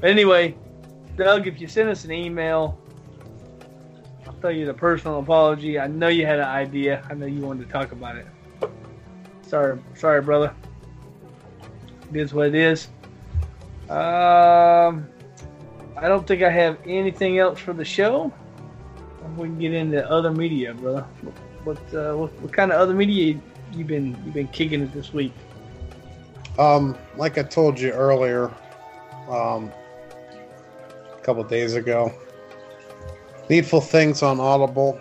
[0.00, 0.56] But anyway,
[1.16, 2.81] Doug, if you send us an email,
[4.26, 5.78] I'll tell you the personal apology.
[5.78, 7.04] I know you had an idea.
[7.10, 8.26] I know you wanted to talk about it.
[9.42, 10.54] Sorry, sorry, brother.
[12.10, 12.88] It is what it is.
[13.88, 15.08] Um,
[15.96, 18.32] I don't think I have anything else for the show.
[19.36, 21.06] We can get into other media, brother.
[21.64, 23.40] What uh, what, what kind of other media
[23.72, 25.32] you been you been kicking it this week?
[26.58, 28.50] um, like I told you earlier,
[29.28, 29.72] um,
[31.12, 32.12] a couple days ago,
[33.48, 35.00] Needful Things on Audible.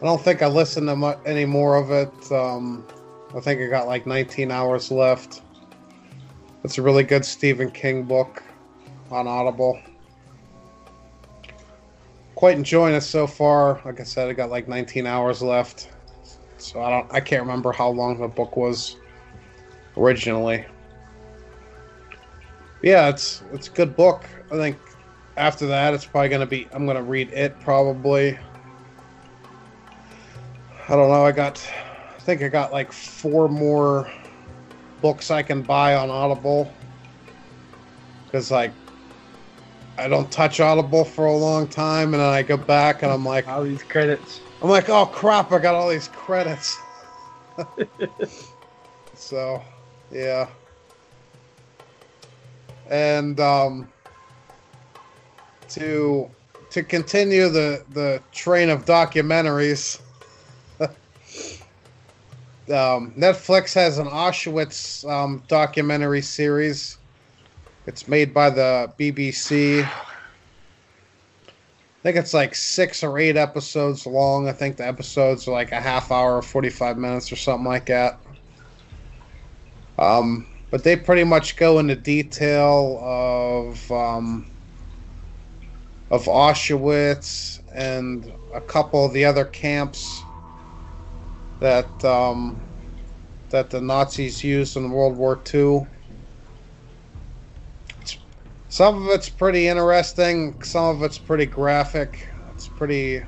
[0.00, 2.32] I don't think I listened to mu- any more of it.
[2.32, 2.86] Um,
[3.36, 5.42] I think I got like 19 hours left.
[6.64, 8.42] It's a really good Stephen King book
[9.10, 9.80] on Audible.
[12.34, 13.80] Quite enjoying it so far.
[13.84, 15.90] Like I said, I got like 19 hours left.
[16.58, 18.96] So I don't I can't remember how long the book was
[19.96, 20.64] originally.
[22.82, 24.28] Yeah, it's it's a good book.
[24.52, 24.78] I think
[25.38, 28.38] after that it's probably gonna be I'm gonna read it probably.
[30.88, 31.64] I don't know, I got
[32.16, 34.10] I think I got like four more
[35.00, 36.74] books I can buy on Audible.
[38.32, 38.72] Cause like
[39.96, 43.24] I don't touch Audible for a long time and then I go back and I'm
[43.24, 44.40] like All these credits.
[44.60, 46.76] I'm like, oh crap, I got all these credits.
[49.14, 49.62] so,
[50.10, 50.48] yeah.
[52.90, 53.92] And um,
[55.70, 56.30] to
[56.70, 60.00] to continue the the train of documentaries,
[60.80, 60.88] um,
[63.16, 66.98] Netflix has an Auschwitz um, documentary series.
[67.86, 69.84] It's made by the BBC.
[69.84, 69.90] I
[72.02, 74.48] think it's like six or eight episodes long.
[74.48, 77.86] I think the episodes are like a half hour, or 45 minutes, or something like
[77.86, 78.20] that.
[79.98, 84.50] Um, but they pretty much go into detail of um,
[86.10, 90.22] of Auschwitz and a couple of the other camps
[91.60, 92.60] that um,
[93.50, 95.86] that the Nazis used in World War II.
[98.00, 98.18] It's,
[98.68, 100.62] some of it's pretty interesting.
[100.62, 102.28] Some of it's pretty graphic.
[102.54, 103.22] It's pretty.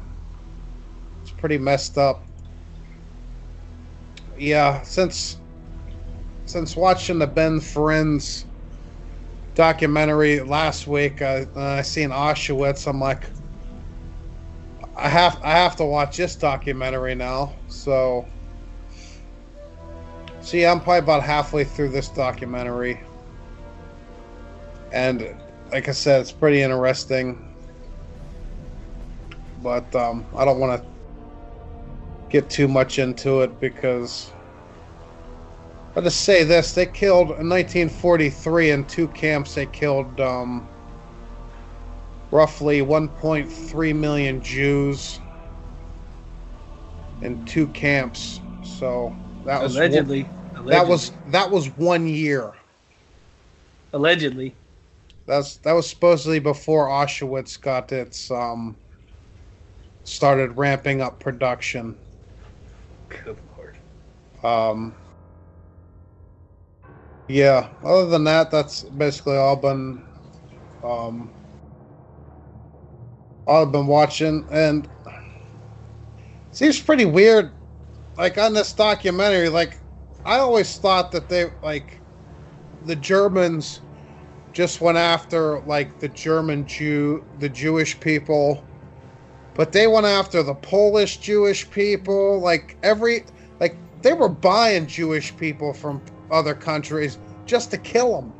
[1.22, 2.24] It's pretty messed up.
[4.38, 5.38] Yeah, since
[6.46, 8.44] since watching the Ben Ferencz
[9.54, 12.86] documentary last week, uh, I seen Auschwitz.
[12.86, 13.24] I'm like,
[14.96, 17.54] I have I have to watch this documentary now.
[17.68, 18.26] So,
[20.40, 23.00] see, I'm probably about halfway through this documentary,
[24.92, 25.34] and
[25.72, 27.46] like I said, it's pretty interesting.
[29.62, 30.88] But um, I don't want to
[32.30, 34.32] get too much into it because
[35.96, 39.54] I'll just say this: they killed in 1943 in two camps.
[39.54, 40.70] They killed um,
[42.30, 45.20] roughly 1.3 million Jews
[47.20, 48.40] in two camps.
[48.62, 50.70] So that was allegedly, allegedly.
[50.70, 52.52] That was that was one year.
[53.92, 54.56] Allegedly.
[55.26, 58.78] That's that was supposedly before Auschwitz got its um
[60.04, 61.98] started ramping up production.
[63.08, 63.78] Good lord.
[64.42, 64.96] Um
[67.30, 70.04] yeah, other than that, that's basically all been
[70.82, 71.32] um,
[73.46, 74.88] all I've been watching, and
[76.50, 77.52] seems pretty weird.
[78.18, 79.78] Like on this documentary, like
[80.24, 82.02] I always thought that they like
[82.84, 83.80] the Germans
[84.52, 88.64] just went after like the German Jew, the Jewish people,
[89.54, 92.40] but they went after the Polish Jewish people.
[92.40, 93.26] Like every
[93.60, 98.32] like they were buying Jewish people from other countries just to kill them.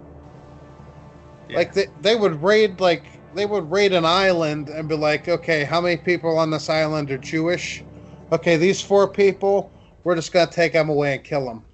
[1.49, 1.57] Yeah.
[1.57, 5.64] Like they, they would raid like they would raid an island and be like, okay,
[5.64, 7.84] how many people on this island are Jewish?
[8.32, 9.72] Okay, these four people,
[10.05, 11.64] we're just gonna take them away and kill them.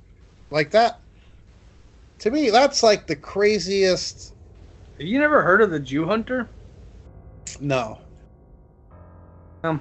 [0.51, 1.01] Like that.
[2.21, 4.35] To me, that's like the craziest.
[4.99, 6.49] Have you never heard of the Jew Hunter?
[7.61, 7.99] No.
[9.63, 9.81] Um,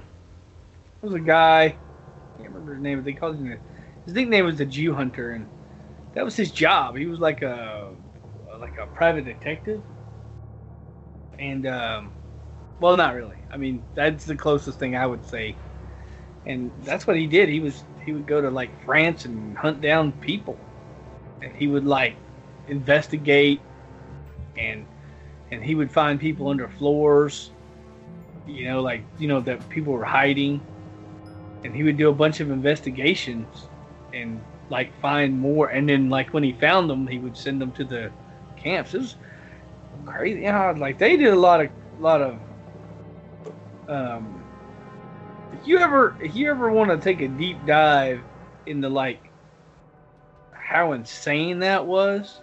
[1.00, 1.64] there was a guy.
[1.64, 2.98] I can't remember his name.
[2.98, 3.58] But they called him.
[4.04, 5.48] His nickname was the Jew Hunter, and
[6.16, 6.96] that was his job.
[6.96, 7.90] He was like a
[8.58, 9.82] like a private detective,
[11.38, 12.10] and um,
[12.80, 13.36] well, not really.
[13.52, 15.54] I mean, that's the closest thing I would say.
[16.46, 17.50] And that's what he did.
[17.50, 20.56] He was he would go to like France and hunt down people,
[21.42, 22.16] and he would like
[22.66, 23.60] investigate,
[24.56, 24.86] and
[25.50, 27.50] and he would find people under floors,
[28.46, 30.62] you know, like you know that people were hiding,
[31.62, 33.66] and he would do a bunch of investigations,
[34.14, 37.72] and like find more, and then like when he found them, he would send them
[37.72, 38.10] to the
[38.56, 38.94] camps.
[38.94, 39.16] It was
[40.04, 40.40] crazy.
[40.42, 42.38] Yeah, like they did a lot of a lot of.
[43.88, 44.42] Um,
[45.52, 48.20] if you ever if you ever want to take a deep dive
[48.66, 49.30] into like
[50.52, 52.40] how insane that was,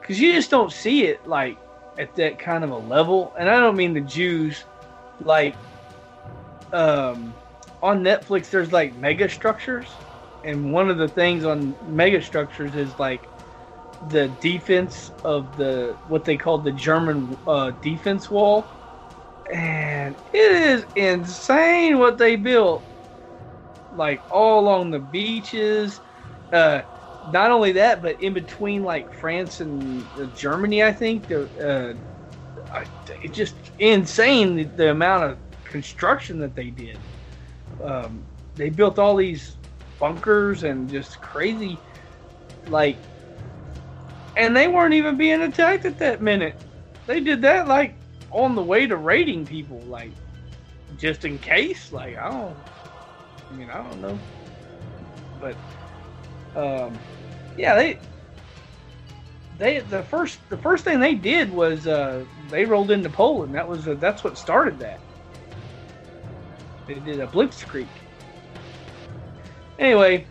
[0.00, 1.58] because you just don't see it like
[1.98, 3.34] at that kind of a level.
[3.38, 4.64] And I don't mean the Jews,
[5.20, 5.56] like
[6.72, 7.34] um,
[7.82, 8.50] on Netflix.
[8.50, 9.88] There's like mega structures
[10.44, 13.28] and one of the things on mega structures is like
[14.08, 18.64] the defense of the what they call the German uh, defense wall,
[19.52, 22.82] and it is insane what they built.
[23.94, 26.00] Like all along the beaches,
[26.52, 26.82] uh,
[27.32, 31.96] not only that, but in between like France and Germany, I think the
[32.74, 32.84] uh,
[33.22, 36.98] it's just insane the, the, amount of construction that they did.
[37.84, 38.22] Um,
[38.56, 39.56] they built all these
[40.00, 41.78] bunkers and just crazy,
[42.66, 42.96] like,
[44.36, 46.56] and they weren't even being attacked at that minute.
[47.06, 47.94] They did that like
[48.30, 50.10] on the way to raiding people, like
[50.98, 51.92] just in case.
[51.92, 52.56] Like I don't,
[53.50, 54.18] I mean I don't know,
[55.40, 55.56] but
[56.56, 56.98] um,
[57.56, 57.98] yeah, they
[59.58, 63.54] they the first the first thing they did was uh, they rolled into Poland.
[63.54, 65.00] That was uh, that's what started that.
[66.86, 67.86] They did a blitzkrieg.
[69.80, 70.26] Anyway,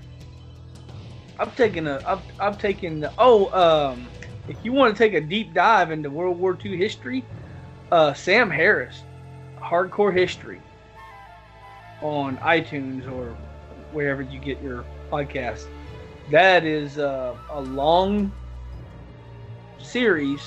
[1.40, 2.00] I'm taking a.
[2.06, 3.00] I've, I've taken.
[3.00, 4.08] The, oh, um,
[4.48, 7.26] if you want to take a deep dive into World War II history,
[7.92, 9.02] uh, Sam Harris,
[9.58, 10.62] Hardcore History,
[12.04, 13.36] on iTunes or
[13.92, 15.66] wherever you get your podcast.
[16.30, 18.32] That is uh, a long
[19.80, 20.42] series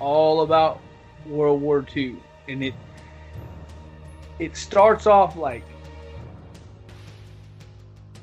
[0.00, 0.80] all about
[1.26, 2.16] World War II,
[2.48, 2.74] and it
[4.38, 5.64] it starts off like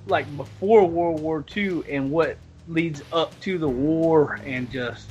[0.09, 2.37] like before World War II and what
[2.67, 5.09] leads up to the war, and just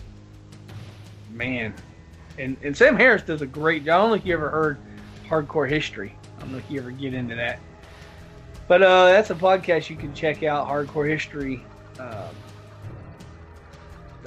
[1.31, 1.75] man,
[2.39, 3.95] and and Sam Harris does a great job.
[3.95, 4.79] I don't know if you ever heard
[5.29, 6.15] Hardcore History.
[6.37, 7.59] I don't know if you ever get into that,
[8.69, 10.69] but uh, that's a podcast you can check out.
[10.69, 11.65] Hardcore History.
[11.99, 12.35] Um,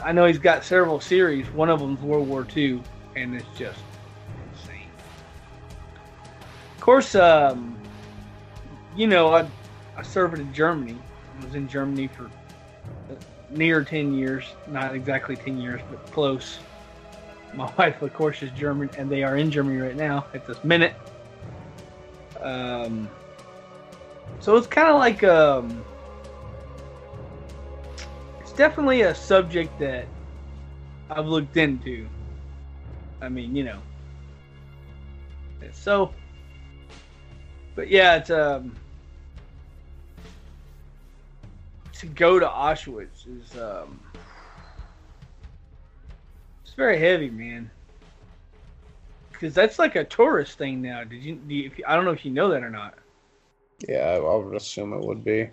[0.04, 1.48] I know he's got several series.
[1.52, 2.82] One of them's World War II,
[3.16, 3.80] and it's just
[4.52, 4.88] insane.
[6.76, 7.78] Of course, um,
[8.96, 9.48] you know, I,
[10.00, 10.96] I served in Germany.
[11.38, 12.30] I was in Germany for
[13.50, 14.54] near 10 years.
[14.66, 16.60] Not exactly 10 years, but close.
[17.54, 20.64] My wife, of course, is German, and they are in Germany right now at this
[20.64, 20.94] minute.
[22.40, 23.10] Um,
[24.40, 25.84] so it's kind of like um,
[28.40, 30.08] it's definitely a subject that
[31.10, 32.08] I've looked into.
[33.22, 33.80] I mean, you know.
[35.74, 36.14] So,
[37.76, 38.74] but yeah, it's um
[42.00, 44.00] to go to Auschwitz is um
[46.64, 47.70] it's very heavy, man.
[49.32, 51.04] Because that's like a tourist thing now.
[51.04, 51.36] Did you?
[51.36, 52.96] Do you if you, I don't know if you know that or not.
[53.88, 55.50] Yeah, I would assume it would be.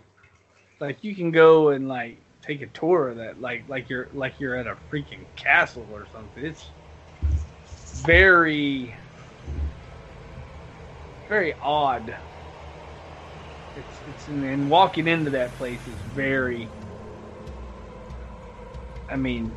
[0.78, 4.38] Like you can go and like take a tour of that, like like you're like
[4.38, 6.44] you're at a freaking castle or something.
[6.44, 6.70] It's
[8.04, 8.94] very
[11.28, 12.14] very odd.
[13.76, 16.72] It's it's and walking into that place is very.
[19.08, 19.56] I mean,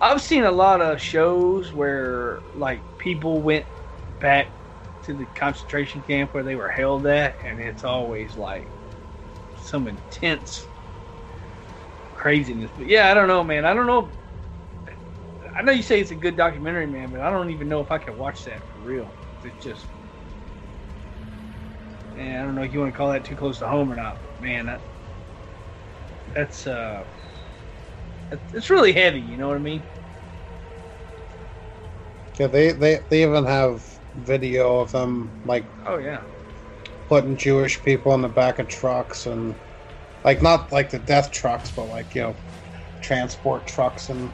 [0.00, 3.66] I've seen a lot of shows where like people went
[4.20, 4.52] back
[5.02, 8.70] to the concentration camp where they were held at, and it's always like
[9.56, 10.68] some intense
[12.14, 12.70] craziness.
[12.76, 13.64] But yeah, I don't know, man.
[13.64, 14.12] I don't know.
[15.58, 17.90] I know you say it's a good documentary, man, but I don't even know if
[17.90, 19.16] I can watch that for real.
[19.42, 19.88] It's just,
[22.14, 23.96] man, I don't know if you want to call that too close to home or
[23.96, 24.20] not.
[24.22, 24.82] But man, that
[26.34, 27.04] that's uh,
[28.52, 29.20] it's really heavy.
[29.20, 29.88] You know what I mean?
[32.38, 33.82] Yeah, they, they, they even have
[34.14, 36.22] video of them like Oh yeah.
[37.08, 39.54] putting Jewish people in the back of trucks and
[40.24, 42.36] like not like the death trucks, but like you know
[43.00, 44.32] transport trucks and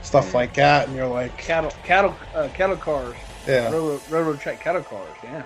[0.00, 0.86] stuff like that.
[0.88, 3.70] And you're like, Cattle, cattle, uh, cattle cars, yeah.
[3.70, 5.18] railroad, railroad track cattle cars.
[5.22, 5.44] Yeah.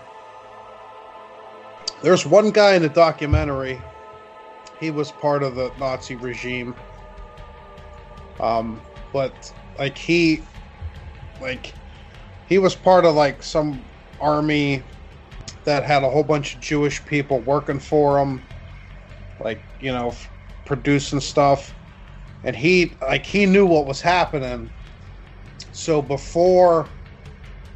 [2.01, 3.83] There's one guy in the documentary.
[4.79, 6.77] He was part of the Nazi regime.
[8.39, 8.81] Um,
[9.13, 10.43] but like he,
[11.41, 11.75] like,
[12.47, 13.85] he was part of like some
[14.21, 14.83] army
[15.65, 18.43] that had a whole bunch of Jewish people working for him,
[19.41, 20.31] like you know, f-
[20.65, 21.75] producing stuff.
[22.45, 24.71] And he like he knew what was happening.
[25.73, 26.89] So before,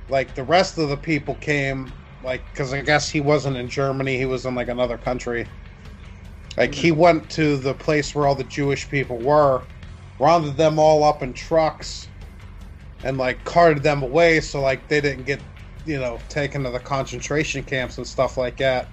[0.09, 1.93] like the rest of the people came,
[2.23, 5.47] like because I guess he wasn't in Germany, he was in like another country.
[6.57, 9.63] Like he went to the place where all the Jewish people were,
[10.19, 12.09] rounded them all up in trucks,
[13.05, 15.41] and like carted them away so like they didn't get,
[15.87, 18.89] you know, taken to the concentration camps and stuff like that.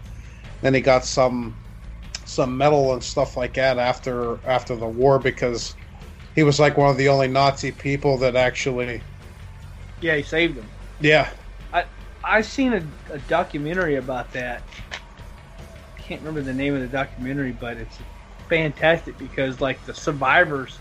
[0.61, 1.55] Then he got some
[2.25, 5.75] some medal and stuff like that after after the war because
[6.35, 9.01] he was like one of the only Nazi people that actually
[10.01, 10.69] Yeah, he saved them.
[11.01, 11.29] yeah
[12.29, 14.61] I seen a, a documentary about that.
[15.97, 17.97] I can't remember the name of the documentary, but it's
[18.47, 20.77] fantastic because like the survivors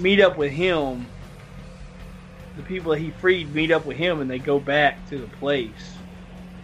[0.00, 1.06] meet up with him.
[2.56, 5.28] The people that he freed meet up with him, and they go back to the
[5.28, 5.96] place.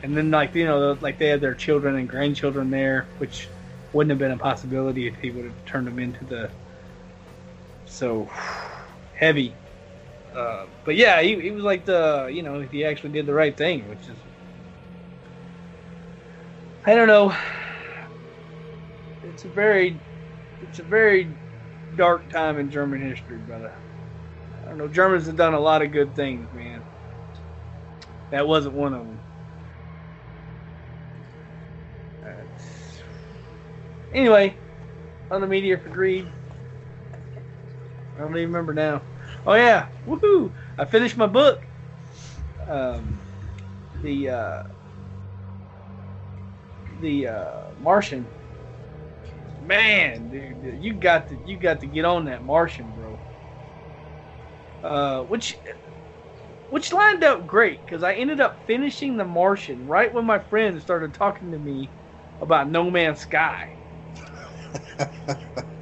[0.02, 3.48] And then like you know like they had their children and grandchildren there, which
[3.92, 6.50] wouldn't have been a possibility if he would have turned them into the
[7.86, 8.28] so
[9.14, 9.54] heavy
[10.34, 13.56] uh, but yeah, he, he was like the you know he actually did the right
[13.56, 14.18] thing, which is
[16.84, 17.36] I don't know.
[19.22, 20.02] It's a very
[20.60, 21.38] it's a very
[21.94, 23.74] dark time in German history, brother.
[24.62, 24.88] I don't know.
[24.88, 26.84] Germans have done a lot of good things, man.
[28.30, 29.22] That wasn't one of them.
[34.12, 34.58] Anyway,
[35.30, 36.30] on the media for greed.
[38.16, 39.09] I don't even remember now.
[39.46, 40.52] Oh yeah, woohoo!
[40.78, 41.66] I finished my book.
[42.66, 43.22] Um,
[43.94, 44.62] the uh,
[46.98, 48.30] the uh, Martian.
[49.58, 53.20] Man, dude, you got to you got to get on that Martian, bro.
[54.82, 55.60] Uh, which
[56.68, 60.80] which lined up great because I ended up finishing the Martian right when my friend
[60.80, 61.92] started talking to me
[62.40, 63.76] about No Man's Sky.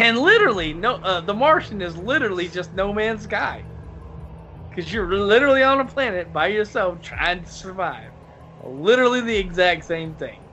[0.00, 3.66] and literally, no, uh, The Martian is literally just No Man's Sky.
[4.70, 8.12] Because you're literally on a planet by yourself trying to survive.
[8.60, 10.50] Literally the exact same thing.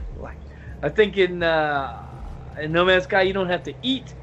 [0.16, 0.38] like,
[0.82, 1.92] I think in uh,
[2.60, 4.14] in No Man's Sky you don't have to eat,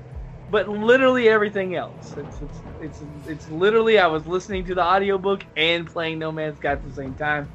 [0.50, 2.16] but literally everything else.
[2.18, 6.58] It's it's it's, it's literally I was listening to the audiobook and playing No Man's
[6.58, 7.52] Sky at the same time.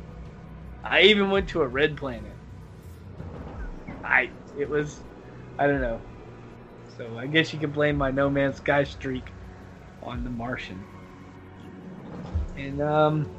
[0.84, 2.38] I even went to a red planet.
[4.04, 5.04] I it was
[5.58, 6.04] I don't know.
[6.97, 9.34] So I guess you could blame my No Man's Sky streak
[10.03, 10.86] on the Martian.
[12.57, 13.30] And um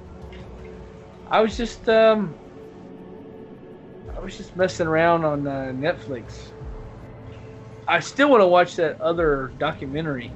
[1.27, 2.35] I was just um
[4.15, 6.51] I was just messing around on uh, Netflix.
[7.87, 10.33] I still want to watch that other documentary.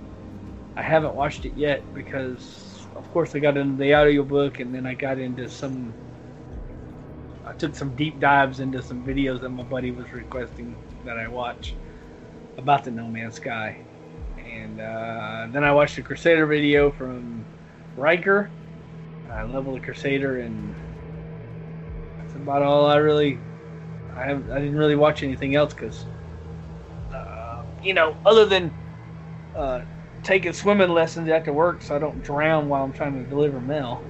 [0.75, 4.85] I haven't watched it yet because, of course, I got into the audiobook and then
[4.85, 5.95] I got into some.
[7.45, 11.27] I took some deep dives into some videos that my buddy was requesting that I
[11.27, 11.75] watch
[12.57, 13.77] about the No Man's Sky.
[14.37, 17.45] And uh, then I watched a Crusader video from
[17.97, 18.49] Rhykker.
[19.31, 20.75] I level the Crusader, and
[22.17, 23.39] that's about all I really
[24.15, 26.05] I I didn't really watch anything else because,
[27.13, 28.71] uh, you know, other than
[29.55, 29.81] uh,
[30.23, 34.03] taking swimming lessons after work so I don't drown while I'm trying to deliver mail.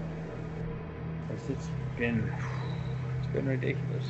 [1.50, 1.68] It's
[1.98, 2.32] been
[3.20, 4.06] it's been ridiculous.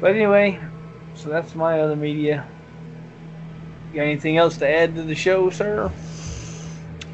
[0.00, 0.60] But anyway,
[1.14, 2.46] so that's my other media.
[3.90, 5.90] You got anything else to add to the show, sir?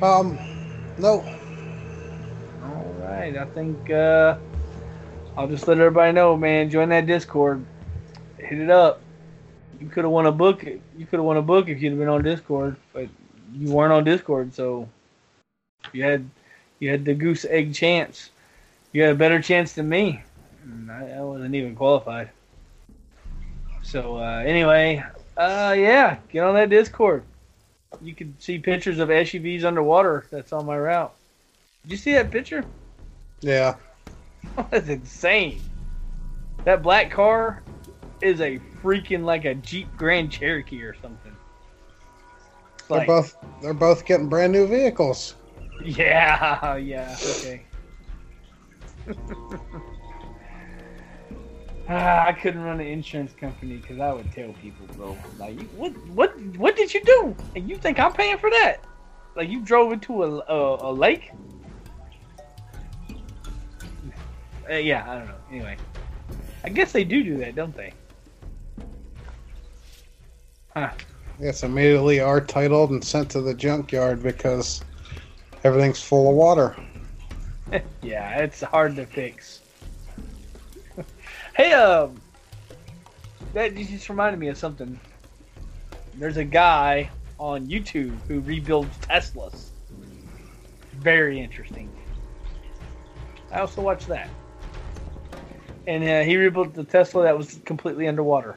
[0.02, 0.38] Um,
[0.98, 1.24] no.
[2.62, 3.90] All right, I think.
[3.90, 4.36] Uh,
[5.36, 6.70] I'll just let everybody know, man.
[6.70, 7.64] Join that Discord.
[8.38, 9.00] Hit it up.
[9.80, 10.64] You could have won a book.
[10.64, 13.08] You could have won a book if you'd have been on Discord, but
[13.54, 14.88] you weren't on Discord, so
[15.92, 16.28] you had
[16.78, 18.30] you had the goose egg chance.
[18.92, 20.22] You had a better chance than me.
[20.90, 22.30] I, I wasn't even qualified.
[23.90, 25.02] So uh, anyway,
[25.36, 27.24] uh, yeah, get on that Discord.
[28.00, 30.26] You can see pictures of SUVs underwater.
[30.30, 31.12] That's on my route.
[31.82, 32.64] Did you see that picture?
[33.40, 33.74] Yeah.
[34.70, 35.60] That's insane.
[36.64, 37.64] That black car
[38.20, 41.34] is a freaking like a Jeep Grand Cherokee or something.
[42.78, 45.34] It's They're like- both they're both getting brand new vehicles.
[45.82, 47.64] Yeah, yeah, okay.
[51.90, 55.92] ah, I couldn't run an insurance company because I would tell people, bro, like, what,
[56.08, 57.36] what, what did you do?
[57.56, 58.78] And you think I'm paying for that?
[59.36, 61.30] Like, you drove into a a, a lake?
[64.70, 65.34] Uh, yeah, I don't know.
[65.50, 65.76] Anyway,
[66.64, 67.92] I guess they do do that, don't they?
[70.74, 70.90] Huh.
[71.40, 74.82] Yes, immediately are titled and sent to the junkyard because
[75.64, 76.76] everything's full of water.
[78.02, 79.59] yeah, it's hard to fix.
[81.60, 82.18] Hey, um,
[83.52, 84.98] that just reminded me of something.
[86.14, 89.68] There's a guy on YouTube who rebuilds Teslas.
[90.94, 91.90] Very interesting.
[93.52, 94.30] I also watched that.
[95.86, 98.56] And uh, he rebuilt the Tesla that was completely underwater.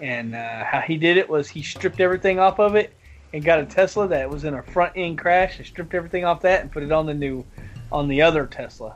[0.00, 2.94] And uh, how he did it was he stripped everything off of it
[3.32, 6.42] and got a Tesla that was in a front end crash and stripped everything off
[6.42, 7.44] that and put it on the new
[7.90, 8.94] on the other Tesla.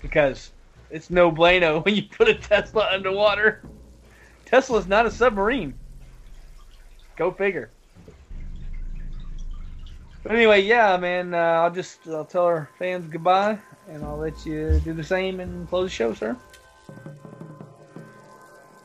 [0.00, 0.50] Because
[0.90, 3.62] it's no bueno when you put a Tesla underwater.
[4.44, 5.74] Tesla's not a submarine.
[7.16, 7.70] Go figure.
[10.22, 13.58] But anyway, yeah, man, uh, I'll just I'll tell our fans goodbye,
[13.88, 16.36] and I'll let you do the same and close the show, sir.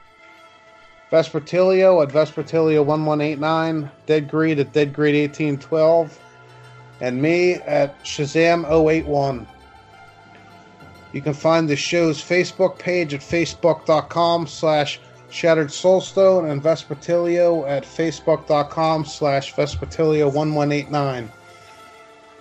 [1.11, 6.17] Vespertilio at Vespertilio1189, Dead Greed at Dead Greed1812.
[7.01, 9.45] and me at Shazam081.
[11.11, 17.83] You can find the show's Facebook page at facebook.com slash Shattered Soulstone and Vespertilio at
[17.83, 21.29] facebook.com slash Vespertilio1189.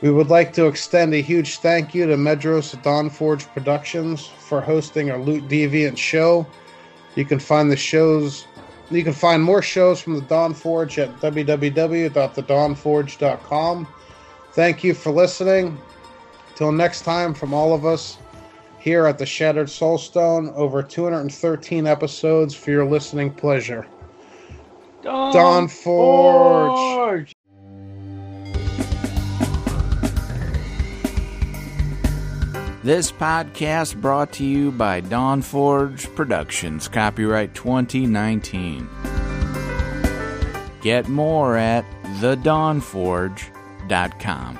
[0.02, 5.10] We would like to extend a huge thank you to Medros Dawnforge Productions for hosting
[5.10, 6.46] our Loot Deviant show.
[7.16, 8.46] You can find the shows
[8.90, 13.88] you can find more shows from the Dawn Forge at www.thedawnforge.com.
[14.52, 15.78] Thank you for listening.
[16.56, 18.18] Till next time, from all of us
[18.80, 23.86] here at the Shattered Soulstone, over 213 episodes for your listening pleasure.
[25.02, 27.34] Dawn, Dawn Forge.
[32.82, 38.88] This podcast brought to you by Dawn Forge Productions, copyright 2019.
[40.80, 41.84] Get more at
[42.22, 44.58] thedawnforge.com.